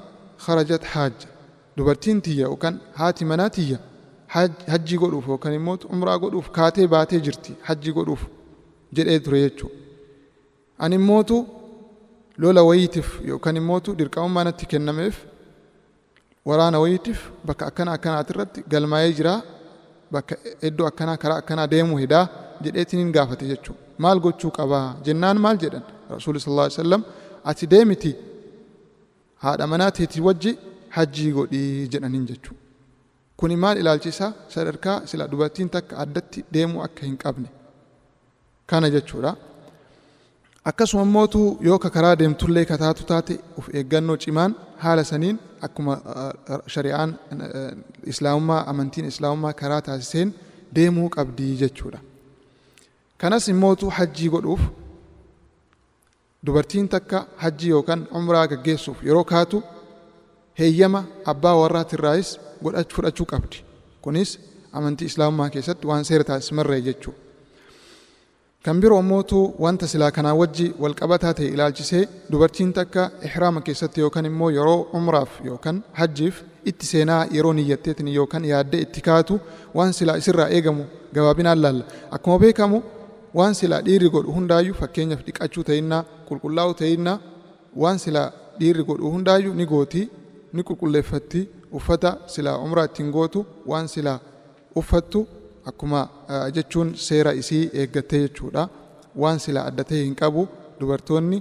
[0.45, 1.29] kharajat haajja
[1.77, 3.79] dubartiin tiyya yookaan haati manaa tiyya
[4.73, 8.23] hajjii godhuuf yookaan immoo umraa godhuuf kaatee baatee jirti hajjii godhuuf
[8.97, 9.77] jedhee ture jechuudha.
[10.79, 11.37] Ani immootu
[12.43, 15.17] lola wayiitiif yookaan immootu dirqamummaa natti kennameef
[16.49, 19.35] waraana wayiitiif bakka akkana akkanaati irratti galmaa'ee jira
[20.15, 20.35] bakka
[20.69, 22.25] iddoo akkanaa karaa akkanaa deemuu hedaa
[22.65, 23.81] jedheetiniin gaafate jechuudha.
[24.03, 25.85] Maal gochuu qabaa jennaan maal jedhan
[26.15, 27.03] rasuulli sallallahu alaihi wasallam
[27.51, 28.11] ati deemiti
[29.45, 30.53] haadha manaa teetii wajji
[30.97, 32.63] hajjii godhii jedhaniin jechuudha.
[33.39, 37.49] Kuni maal ilaalchisaa sadarkaa sila dubartiin takka addatti deemuu akka hin qabne
[38.71, 39.33] kana jechuudha.
[40.71, 44.53] Akkasuma immootu yoo ka karaa deemtullee kataatu taate of eeggannoo cimaan
[44.85, 45.37] haala saniin
[45.67, 45.95] akkuma
[46.75, 47.11] shari'aan
[48.13, 50.29] islaamummaa amantiin islaamummaa karaa taasiseen
[50.77, 51.99] deemuu qabdii jechuudha.
[53.19, 54.61] Kanas immootu hajjii godhuuf
[56.47, 59.63] dubartiin takka hajjii yookaan umraa gaggeessuuf yeroo kaatu
[60.59, 62.31] heeyyama abbaa warraatirraayis
[62.95, 63.57] fudhachuu qabdi.
[64.03, 64.39] Kunis
[64.73, 67.19] amantii islaamummaa keessatti waan seera taasifamarree jechuudha.
[68.65, 74.27] Kan biroo immootu wanta silaa kanaa wajji walqabataa ta'e ilaalchisee dubartiin takka ihraama keessatti yookaan
[74.31, 79.41] immoo yeroo umraaf yookaan hajjiif itti seenaa yeroo niyyatteetiin yookaan yaaddee itti kaatu
[79.75, 81.85] waan silaa isirraa eegamu gabaabinaan laalla.
[82.11, 82.83] Akkuma beekamu
[83.39, 87.19] waan silaa dhiirri godhu hundaayyuu fakkeenyaaf dhiqachuu ta'innaa qulqullaa'uu ta'innaa
[87.83, 88.29] waan silaa
[88.61, 90.03] dhiirri godhu hundaayyuu ni gooti
[90.55, 91.41] ni qulqulleeffatti
[91.79, 93.41] uffata silaa umraa ittiin gootu
[93.73, 94.19] waan silaa
[94.81, 95.21] uffattu
[95.71, 96.01] akkuma
[96.57, 98.63] jechuun seera isii eeggattee jechuudha.
[99.23, 100.43] Waan silaa adda ta'e hin qabu
[100.81, 101.39] dubartoonni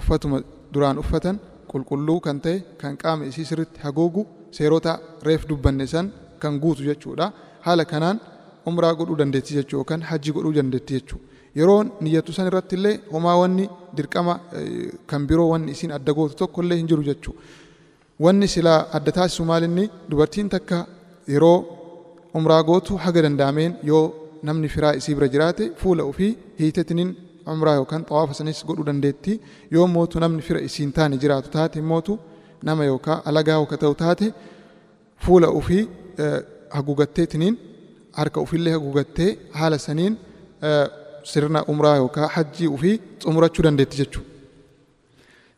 [0.00, 0.38] uffatuma
[0.72, 1.36] duraan uffatan
[1.72, 4.22] qulqulluu kan ta'e kan qaama isii sirriitti haguugu
[4.56, 4.92] seerota
[5.28, 6.06] reef dubbanne san
[6.42, 7.26] kan guutu jechuudha.
[7.66, 8.18] Haala kanaan
[8.70, 11.20] umraa godhuu dandeetti jechuu yookaan hajji godhuu dandeetti jechuu
[11.58, 13.64] yeroo niyyatu san irratti illee homaa wanni
[13.96, 14.34] dirqama
[15.10, 17.34] kan biroo wanni isiin adda gootu tokko illee hin jiru jechuu.
[18.24, 20.78] Wanni silaa adda taasisu maalinni dubartiin takka
[21.34, 21.58] yeroo
[22.38, 24.04] umraa gootu haga danda'ameen yoo
[24.48, 27.10] namni firaa isii bira jiraate fuula ofii hiitetiniin
[27.54, 29.32] umraa yookaan xawaafa sanis godhuu dandeetti.
[29.74, 32.18] Yoo mootu namni fira isiin taane jiraatu taate mootu
[32.68, 34.26] nama yookaan alagaa yookaan ta'u taate
[35.24, 35.82] fuula ofii
[36.76, 37.54] haguugatteetiniin
[38.18, 40.14] harka ofiillee haguugattee haala saniin
[41.32, 44.30] sirna umraa yookaan hajjii ofii xumurachuu dandeetti jechuudha.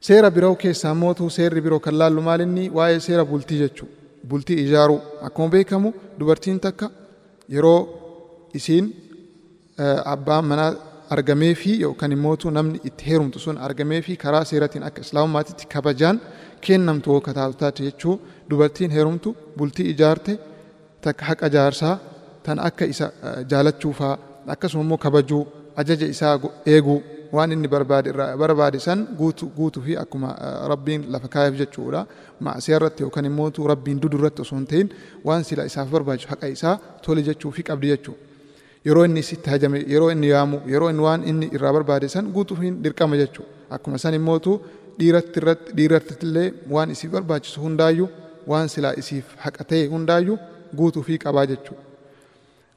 [0.07, 3.95] Seera biroo keessaa mootu seerri biroo kan laallu maalinni waa'ee seera bultii jechuudha.
[4.29, 5.89] Bultii ijaaruu akkuma beekamu
[6.19, 6.87] dubartiin takka
[7.55, 7.81] yeroo
[8.59, 8.87] isiin
[10.13, 10.71] abbaan manaa
[11.15, 16.17] argamee fi yookaan immoo namni itti heerumtu sun argamee fi karaa seeratiin akka islaamummaatitti kabajaan
[16.67, 18.15] kennamtu akka taatu taate jechuu
[18.51, 20.33] dubartiin heerumtu bultii ijaarte
[21.05, 21.95] takka haqa jaarsaa
[22.45, 23.07] tan akka isa
[23.51, 24.15] jaalachuu faa
[24.55, 25.43] akkasuma immoo kabajuu
[25.81, 26.35] ajaja isaa
[26.75, 26.99] eeguu
[27.37, 30.31] waan inni barbaade irraa barbaade san guutu guutuu fi akkuma
[30.73, 32.07] rabbiin lafa kaayef jechuudha
[32.47, 34.89] maasiyaa irratti yookaan immoo rabbiin dudu irratti osoo hin ta'in
[35.31, 38.21] waan sila isaaf barbaachisu haqa isaa tole jechuu fi qabdi jechuudha.
[38.87, 42.57] Yeroo inni sitti hajame yeroo inni yaamu yeroo inni waan inni irraa barbaade san guutuu
[42.61, 43.51] fi dirqama jechuudha.
[43.71, 44.39] Akkuma san immoo
[45.01, 48.09] dhiiratti irratti dhiiratti illee waan isiif barbaachisu hundaayyuu
[48.53, 50.39] waan silaa isiif haqa ta'e hundaayyuu
[50.81, 51.88] guutuu fi qabaa jechuudha.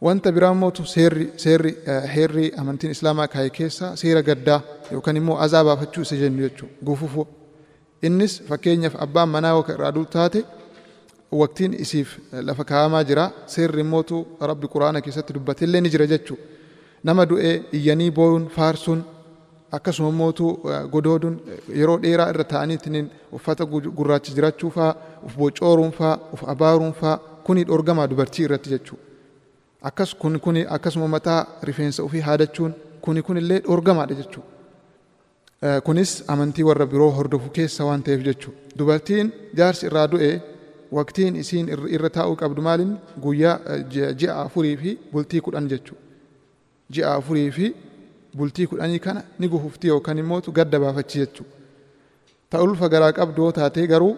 [0.01, 1.71] Wanta biraa mootu seerri seerri
[2.15, 4.59] heerri amantiin islaamaa kaa'e keessa seera gaddaa
[4.91, 6.73] yookaan immoo azaa baafachuu isa jennu jechuudha.
[6.87, 7.27] Gufufu.
[8.07, 10.41] Innis fakkeenyaaf abbaan manaa irraa duutu taate
[11.41, 12.09] waqtiin isiif
[12.47, 13.25] lafa kaa'amaa jira
[13.55, 14.17] seerri mootu
[14.51, 16.43] rabbi quraana keessatti dubbatillee ni jira jechuudha.
[17.03, 19.03] Nama du'ee iyyanii boo'uun faarsuun
[19.71, 20.45] akkasuma mootu
[20.93, 21.35] godooduun
[21.79, 23.05] yeroo dheeraa irra ta'aniitiin
[23.37, 23.63] uffata
[23.97, 24.91] gurraacha jiraachuu faa
[25.25, 29.10] uf bocooruun faa uf abaaruun faa kuni dhorgamaa dubartii irratti jechuudha.
[29.89, 34.49] Akkas kun kun akkasuma mataa rifeensa ofii haadachuun kuni kun illee dhorgamaadha jechuudha.
[35.85, 38.57] Kunis amantii warra biroo hordofu keessa waan ta'eef jechuudha.
[38.77, 40.31] Dubartiin jaarsi irraa du'e
[40.97, 42.91] waqtiin isiin irra taa'uu qabdu maalin
[43.23, 43.59] guyyaa
[44.19, 46.01] ji'a afurii fi bultii kudhan jechuudha.
[46.93, 47.75] Ji'a afurii fi
[48.37, 51.53] bultii kudhanii kana ni gufufti yookaan immoo gadda baafachi jechuudha.
[52.49, 54.17] Ta'ulfa garaa qabdu yoo taate garuu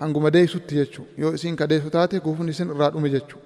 [0.00, 1.10] hanguma deessutti jechuudha.
[1.18, 3.44] Yoo isiin kadeessu taate gufni isin irraa dhume jechuudha.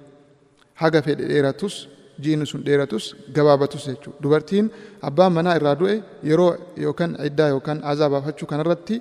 [0.80, 1.74] Haga fedhe dheeratus
[2.22, 3.04] jiini sun dheeratus
[3.36, 4.18] gabaabatus jechuudha.
[4.22, 4.66] Dubartiin
[5.08, 5.94] abbaan manaa irraa du'e
[6.30, 6.50] yeroo
[6.84, 8.96] yookaan iddaa yookaan azaa baafachuu kanarratti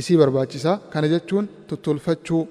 [0.00, 0.72] isii barbaachisa.
[0.92, 2.42] Kana jechuun tottolfachuu,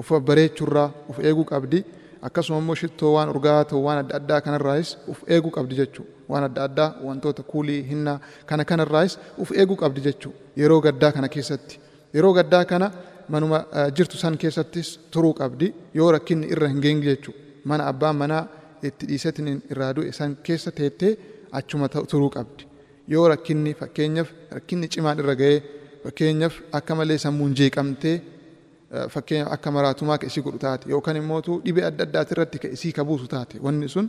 [0.00, 1.78] uf bareechuurraa uf eeguu qabdi.
[2.26, 6.10] Akkasuma immoo shittoo waan urgaa'aa ta'u waan adda addaa kanarraayis uf eeguu qabdi jechuudha.
[6.30, 10.38] Waan adda addaa wantoota kuulii hinnaa kana kanarraayis uf eeguu qabdi jechuudha.
[10.60, 11.74] Yeroo gaddaa kana keessatti.
[12.14, 12.86] Yeroo gaddaa kana
[13.32, 13.58] manuma
[13.96, 15.66] jirtu san keessattis turuu qabdi
[15.98, 17.38] yoo rakkinni irra hin geenye jechuudha.
[17.64, 18.42] Mana abbaan manaa
[18.88, 21.12] itti dhiisatiin irraa du'e san keessa teettee
[21.58, 22.62] achuma turuu qabdi.
[23.14, 25.58] Yoo rakkinni fakkeenyaaf rakkinni cimaan irra ga'ee
[26.04, 28.16] fakkeenyaaf akka malee sammuun jeeqamtee
[29.14, 32.92] fakkeenyaaf akka maraatumaa ka isii godhu taate yookaan immoo dhibee adda addaati irratti ka isii
[32.98, 34.08] kabuusu taate wanni sun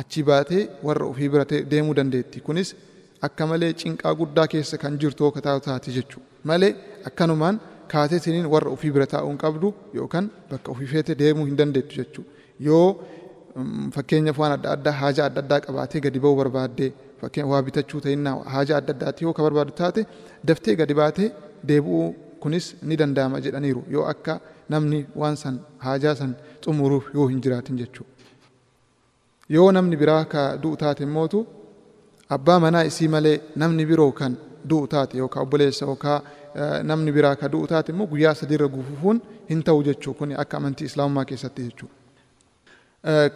[0.00, 2.40] achi baatee warra ofii bira deemuu dandeetti.
[2.40, 2.74] Kunis
[3.26, 6.26] akka malee cinqaa guddaa keessa kan jirtu taatu taate jechuudha.
[6.44, 6.72] Malee
[7.08, 7.60] akkanumaan
[7.92, 9.68] kaateetiniin warra ofii bira taa'uu hin qabdu
[9.98, 12.30] yookaan bakka ofii feete deemuu hin dandeettu jechuudha.
[12.68, 12.86] Yoo
[13.94, 16.90] fakkeenyaaf waan adda addaa haja adda addaa qabaatee gadi ba'uu barbaaddee
[17.22, 20.02] fakkeenyaaf waa bitachuu ta'innaa haja adda addaati yoo ka barbaadu taate
[20.50, 21.28] daftee gadi baatee
[21.70, 22.06] deebi'uu
[22.42, 24.34] kunis ni danda'ama jedhaniiru yoo akka
[24.74, 26.32] namni waan san hajaa san
[26.64, 28.10] xumuruuf yoo hin jiraatin jechuudha.
[29.54, 31.38] Yoo namni biraa ka du'u taate immootu
[32.36, 34.32] abbaa manaa isii malee namni biroo kan
[34.70, 36.20] du'u taate yookaan obboleessa yookaan
[36.90, 39.16] namni biraa ka du'u taate immoo guyyaa sadiirra gufufuun
[39.50, 41.94] hin ta'u jechuu kun akka amantii islaamummaa keessatti jechuudha.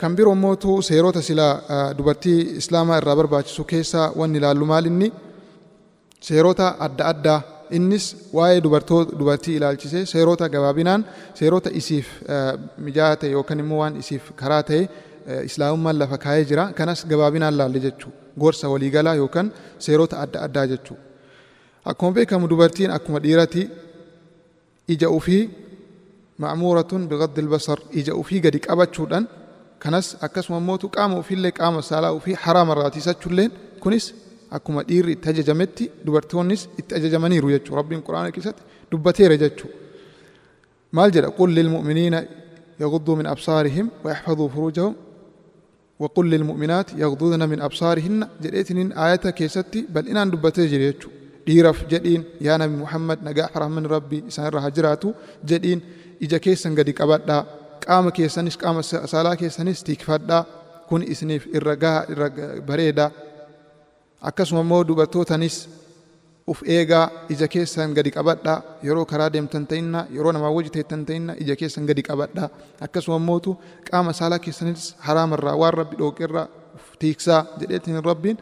[0.01, 5.09] Kan biroo immootu seerota silaa dubartii islaamaa irraa barbaachisu keessaa wanni ilaallu maalinni
[6.29, 7.41] seerota adda addaa
[7.79, 8.05] innis
[8.39, 8.61] waa'ee
[9.19, 11.05] dubartii ilaalchisee seerota gabaabinaan
[11.41, 12.07] seerota isiif
[12.87, 14.81] mijaa'aa ta'e yookaan immoo waan isiif karaa ta'e
[15.49, 18.19] islaamummaan lafa kaa'ee jira kanas gabaabinaan laalle jechuudha.
[18.41, 19.49] Gorsa waliigalaa yookaan
[19.89, 21.03] seerota adda addaa jechuudha.
[21.91, 23.63] Akkuma beekamu dubartiin akkuma dhiirati
[24.95, 25.43] ija ofii
[26.43, 29.25] ma'muuratun biqaddi albasar ija ofii gadi qabachuudhaan
[29.83, 33.51] kanas akkasuma immoo qaama ofiillee qaama saalaa ofii haraama irraa tiisachuulleen
[33.83, 34.05] kunis
[34.57, 39.77] akkuma dhiirri itti ajajametti dubartoonnis itti ajajamaniiru jechuudha rabbiin quraana keessatti dubbateera jechuudha
[40.97, 42.21] maal jedha qul lilmu'miniina
[42.81, 44.95] يغضوا من أبصارهم ويحفظوا فروجهم
[45.99, 51.09] وقل للمؤمنات يغضضن من أبصارهن جديتنين آية كيستي بل إن دبتي جريتشو
[51.47, 55.09] dhiiraaf jedhiin yaa nabi muhammad nagaa rahmanni rabbii isaan irra jiraatu
[55.51, 55.81] jedhiin
[56.25, 57.41] ija keessan gadi qabadhaa
[57.87, 58.81] qaama keessanis qaama
[59.13, 60.43] saalaa keessanis tikfadhaa
[60.89, 62.29] kun isiniif irra gaha irra
[62.69, 63.07] bareeda
[64.29, 65.57] akkasuma immoo dubartootanis
[66.53, 71.33] uf eegaa ija keessan gadi qabadhaa yeroo karaa deemtan ta'inna yeroo namaa wajji teettan ta'inna
[71.43, 72.49] ija keessan gadi qabadhaa
[72.87, 73.51] akkasuma immootu
[73.91, 76.47] qaama saalaa keessanis haraamarraa waan rabbi dhooqirraa
[77.01, 78.37] tiiksaa jedheetiin rabbiin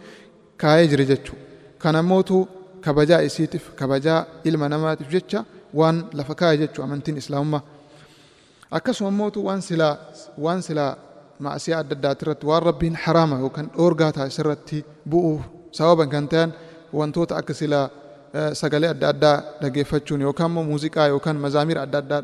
[0.62, 1.36] kaayee jira jechuu
[1.82, 2.36] kana immootu
[2.85, 4.18] kabajaa isiitiif kabajaa
[4.49, 5.41] ilma namaatiif jecha
[5.80, 7.62] waan lafa kaa'e jechuu amantiin islaamummaa.
[8.76, 9.95] Akkasuma immootu waan silaa
[10.45, 10.93] waan silaa
[11.45, 14.78] maasiyaa adda addaati irratti waan rabbiin haraama yookaan dhoorgaa taasise irratti
[15.11, 15.43] bu'uuf
[15.78, 16.51] sababan kan ta'an
[16.99, 17.87] wantoota akka silaa
[18.61, 22.20] sagalee adda addaa dhageeffachuun yookaan immoo muuziqaa yookaan mazaamiira adda addaa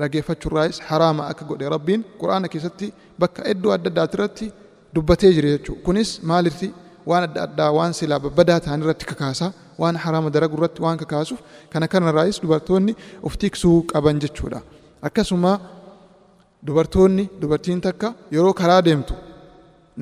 [0.00, 2.86] dhageeffachuurraayis haraama akka godhe rabbiin quraana keessatti
[3.20, 4.46] bakka iddoo adda addaati irratti
[4.94, 6.68] dubbatee jira jechuudha kunis maalitti
[7.10, 11.40] waan adda addaa waan silaa babbadaa ta'an irratti kakaasaa waan haraama daragu irratti waan kakaasuuf
[11.72, 14.60] kana kanarraayis dubartoonni of tiksuu qaban jechuudha.
[15.02, 15.52] Akkasuma
[16.66, 19.14] dubartoonni dubartiin takka yeroo karaa deemtu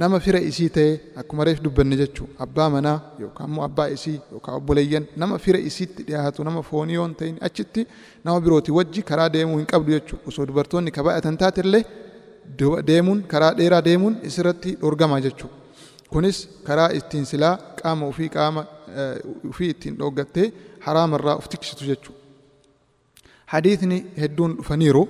[0.02, 4.56] nama fira isii ta'e akkuma reef dubbanne jechuu abbaa manaa yookaan immoo abbaa isii yookaan
[4.60, 7.86] obboleeyyan nama fira isiitti dhiyaatu nama foonii yoon ta'in achitti
[8.24, 10.18] nama birooti wajji karaa deemuu hin qabdu jechuu.
[10.28, 11.84] Osoo dubartoonni kabaayatan taate illee
[12.88, 15.50] deemuun karaa dheeraa deemuun isirratti dhorgama jechuu.
[16.10, 18.66] Kunis karaa ittiin silaa qaama ofii qaama
[19.50, 20.46] ofii ittiin dhooggattee
[20.86, 22.14] haraamarraa of tiksitu jechuu
[23.52, 25.02] hadiisni hedduun dhufaniiru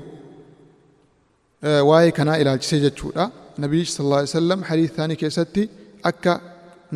[1.90, 3.24] waa'ee kanaa ilaalchisee jechuudha.
[3.64, 5.62] Nabii sallallahu alaihi wasallam hadiis isaanii keessatti
[6.10, 6.32] akka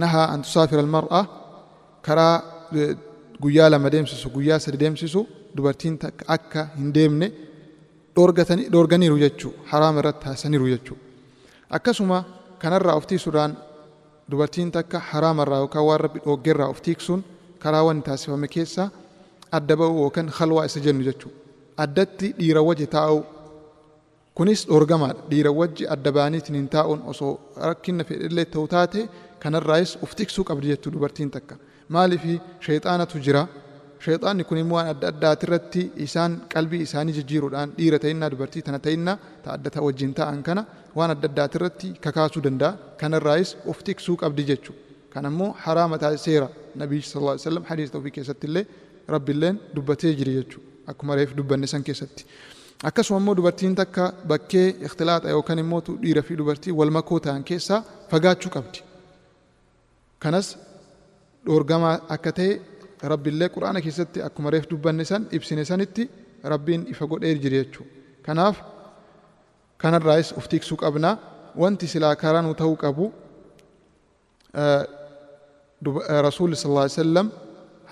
[0.02, 1.20] nahaa an tusaafira almar'a
[2.06, 2.34] karaa
[3.42, 5.20] guyyaa lama deemsisu guyyaa sadi deemsisu
[5.56, 7.28] dubartiin takka akka hin deemne
[8.16, 10.98] dhoorganiiru jechuu haraama irratti taasisaniiru jechuu
[11.78, 12.18] akkasuma
[12.62, 13.52] kanarraa of tiisuudhaan
[14.30, 17.20] dubartiin takka haraamarraa yookaan waan rabbi dhooggerraa of tiiksuun
[17.62, 18.88] karaa wanni taasifame keessaa
[19.58, 21.30] adda ba'uu yookaan khalwaa isa jennu jechuu
[21.84, 23.22] addatti dhiira wajji taa'uu.
[24.36, 27.32] Kunis dhoorgamaadha dhiira wajji adda baaniitiin hin taa'uun osoo
[27.68, 29.00] rakkina fedhillee ta'u taate
[29.42, 31.54] kanarraayis of tiksuu qabdi jechuu dubartiin takka.
[31.94, 32.34] Maaliifi
[32.66, 33.42] sheexaanatu jira
[34.04, 38.78] sheexaanni kun immoo waan adda addaati irratti isaan qalbii isaanii jijjiiruudhaan dhiira ta'innaa dubartii tana
[38.86, 40.62] ta'innaa ta adda ta wajjin ta'an kana
[40.98, 44.74] waan adda addaati irratti kakaasuu danda'a kanarraayis of tiksuu qabdi jechuu
[45.12, 46.48] kan ammoo haraama taasiseera
[46.82, 48.64] nabii sallallahu alaihi wasallam hadiisa ofii keessatti illee
[49.14, 52.22] rabbiilleen dubbatee jira jechuu akkuma reef dubbanne san keessatti.
[52.88, 57.80] akkasuma immoo dubartiin takka bakkee ikhtilaaxa yookaan immoo dhiira fi dubartii wal makoo ta'an keessaa
[58.10, 58.78] fagaachuu qabdi.
[60.22, 60.46] Kanas
[61.46, 62.52] dhoorgamaa akka ta'e
[63.02, 66.08] rabbiillee quraana keessatti akkuma reef dubbanne san ibsine sanitti
[66.44, 67.90] rabbiin ifa godhee jira jechuudha.
[68.22, 68.62] Kanaaf
[69.78, 71.18] kanarraayis of tiksuu qabna
[71.56, 73.12] wanti silaa karaa nu ta'uu qabu
[76.26, 77.30] rasuulli sallallahu alaihi wasallam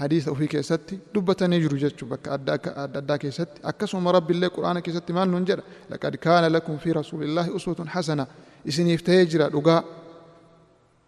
[0.01, 2.59] hadiisa ofii keessatti dubbatanii jiru jechuudha bakka adda
[3.01, 7.89] addaa keessatti akkasuma rabbiillee quraana keessatti maal nuun jedha laqad kaana lakum fi rasuulillaahi uswatun
[7.95, 8.27] hasana
[8.65, 9.83] isiniif ta'ee jira dhugaa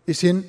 [0.06, 0.42] isin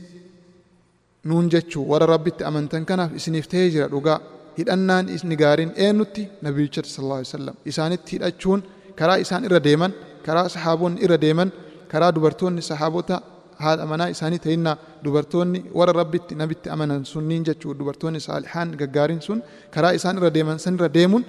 [1.30, 3.88] nuun jechuu warra rabbitti amantan kanaaf isiniif ta'ee jira.
[3.94, 4.18] Dhugaa
[4.58, 7.56] hidhannaan isni gaariin eenyutti nabiyichatti sallallahu alaihi wasallam?
[7.72, 8.60] Isaanitti hidhachuun
[9.00, 9.92] karaa isaan irra deeman
[10.26, 11.50] karaa sahaabonni irra deeman
[11.92, 13.16] karaa dubartoonni sahaabota
[13.64, 19.40] haadha manaa isaanii ta'innaa dubartoonni warra rabbitti nabitti amanan sunniin jechuu dubartoonni saalihaan gaggaariin sun
[19.76, 21.24] karaa isaan irra deeman san irra deemuun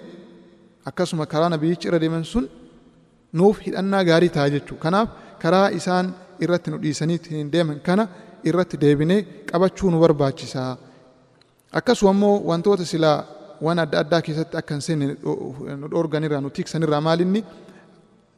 [0.91, 2.45] akkasuma karaa nabiyyichi irra deeman sun
[3.39, 4.77] nuuf hidhannaa gaarii ta'a jechuu.
[4.85, 5.09] Kanaaf
[5.43, 6.07] karaa isaan
[6.45, 8.05] irratti nu dhiisanii hin deeman kana
[8.49, 9.21] irratti deebinee
[9.51, 10.77] qabachuu nu barbaachisaa.
[11.79, 13.19] Akkasuma immoo wantoota silaa
[13.65, 15.07] waan adda addaa keessatti akka hin seenne
[15.81, 17.41] nu dhoorganirraa nu tiksanirraa maalinni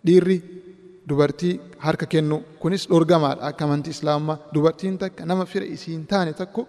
[0.06, 0.36] dhiirri
[1.08, 1.54] dubartii
[1.86, 2.36] harka kennu.
[2.62, 6.62] Kunis dhorgamaadha akka amantii islaamummaa dubartiin takka nama fira isii hin taane tokko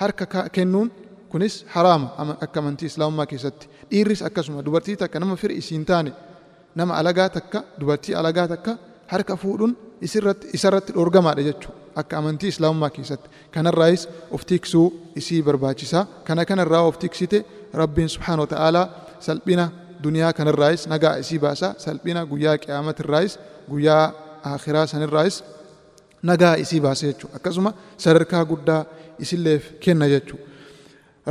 [0.00, 0.24] harka
[0.56, 0.88] kennuun
[1.32, 2.08] kunis haraama
[2.44, 3.64] akka amantii islaamummaa keessatti.
[3.90, 6.12] Dhiirris akkasuma dubartii takka nama fira isii hin taane
[6.74, 8.72] nama alagaa takka dubartii alagaa takka
[9.12, 9.72] harka fuudhuun
[10.56, 14.02] isarratti dhorgamaadha jechuudha akka amantii islaamummaa keessatti kanarraayis
[14.34, 14.86] of tiksuu
[15.20, 17.38] isii barbaachisaa kana kanarraa of tiksite
[17.80, 18.86] rabbiin subhaana wa ta'aalaa
[19.26, 19.64] salphina
[20.04, 23.34] duniyaa kanarraayis nagaa isii baasaa salphina guyyaa qiyaamatirraayis
[23.70, 24.04] guyyaa
[24.54, 25.36] akhiraa sanirraayis
[26.30, 27.70] nagaa isii baasa jechuudha akkasuma
[28.04, 28.82] sadarkaa guddaa
[29.24, 30.44] isilleef kenna jechuudha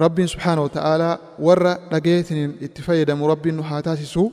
[0.04, 1.14] rabbiin subhaana wa ta'aalaa
[1.48, 4.24] warra dhageetiniin itti fayyadamu rabbiin nu haa taasisu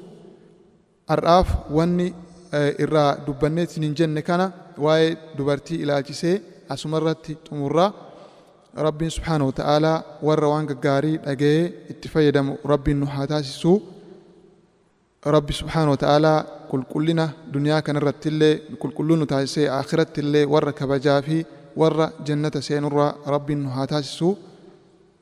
[1.10, 2.08] har'aaf wanni
[2.84, 4.46] irraa dubbanneetiin hin jenne kana
[4.84, 6.34] waa'ee dubartii ilaalchisee
[6.74, 7.90] asumarratti xumurraa
[8.86, 9.96] rabbiin subhaanahu ta'aalaa
[10.28, 13.72] warra waan gaggaarii dhaga'ee itti fayyadamu rabbiin nu haa taasisu
[15.36, 16.38] rabbi subhaanahu wa ta'aalaa
[16.70, 17.24] qulqullina
[17.54, 21.36] duniyaa kanarratti illee qulqulluu nu taasisee akhiratti illee warra kabajaa fi
[21.82, 24.28] warra jannata seenurraa rabbiin nu haa taasisu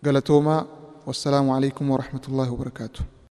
[0.05, 0.61] galatoomaa
[1.09, 3.03] wassalaamu alaikum warahmatullaahi wabarakaatuh